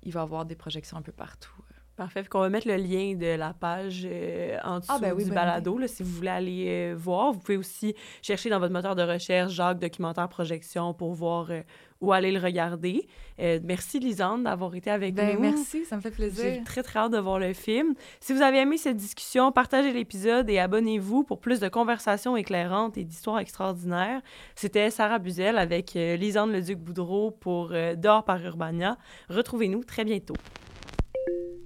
il 0.04 0.12
va 0.12 0.20
y 0.20 0.24
avoir 0.24 0.46
des 0.46 0.56
projections 0.56 0.98
un 0.98 1.02
peu 1.02 1.12
partout. 1.12 1.63
Parfait. 1.96 2.24
Fait 2.24 2.30
qu'on 2.30 2.40
va 2.40 2.50
mettre 2.50 2.68
le 2.68 2.76
lien 2.78 3.14
de 3.16 3.36
la 3.38 3.54
page 3.54 4.02
euh, 4.06 4.58
en 4.64 4.80
dessous 4.80 4.92
Ah, 4.94 4.98
ben 5.00 5.14
oui, 5.16 5.26
du 5.26 5.32
balado, 5.32 5.78
là, 5.78 5.88
si 5.88 6.02
vous 6.02 6.10
voulez 6.10 6.30
aller 6.30 6.66
euh, 6.68 6.96
voir. 6.98 7.32
Vous 7.34 7.40
pouvez 7.40 7.58
aussi 7.58 7.94
chercher 8.24 8.50
dans 8.50 8.60
votre 8.60 8.74
moteur 8.74 8.96
de 8.96 9.04
recherche 9.04 9.54
Jacques 9.54 9.80
Documentaire 9.80 10.28
Projection 10.28 10.96
pour 10.96 11.14
voir 11.14 11.52
euh, 11.52 11.62
où 12.02 12.12
aller 12.12 12.32
le 12.32 12.40
regarder. 12.40 13.08
Euh, 13.40 13.60
merci, 13.64 14.00
Lisande, 14.00 14.44
d'avoir 14.44 14.74
été 14.74 14.90
avec 14.90 15.14
Ben, 15.14 15.36
nous. 15.36 15.42
merci, 15.42 15.86
ça 15.86 15.96
me 15.96 16.02
fait 16.02 16.10
J'ai 16.10 16.16
plaisir. 16.16 16.64
très, 16.66 16.82
très 16.82 16.98
hâte 17.00 17.12
de 17.12 17.20
voir 17.20 17.38
le 17.38 17.54
film. 17.54 17.94
Si 18.20 18.34
vous 18.34 18.42
avez 18.42 18.58
aimé 18.58 18.78
cette 18.78 18.98
discussion, 18.98 19.52
partagez 19.52 19.94
l'épisode 19.94 20.50
et 20.50 20.58
abonnez-vous 20.58 21.24
pour 21.24 21.40
plus 21.40 21.60
de 21.60 21.68
conversations 21.70 22.36
éclairantes 22.36 22.98
et 22.98 23.04
d'histoires 23.04 23.38
extraordinaires. 23.40 24.22
C'était 24.56 24.90
Sarah 24.90 25.20
Buzel 25.20 25.60
avec 25.60 25.96
euh, 25.96 26.16
Lisande 26.16 26.52
Leduc-Boudreau 26.54 27.30
pour 27.30 27.70
Dehors 27.70 28.26
par 28.26 28.44
Urbania. 28.44 28.98
Retrouvez-nous 29.30 29.84
très 29.84 30.04
bientôt. 30.06 30.34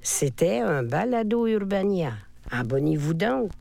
C'était 0.10 0.60
un 0.60 0.84
balado 0.84 1.48
Urbania. 1.48 2.13
Abonnez-vous 2.50 3.13
donc. 3.13 3.52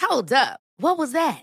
Hold 0.00 0.32
up. 0.32 0.60
What 0.78 0.98
was 0.98 1.10
that? 1.12 1.42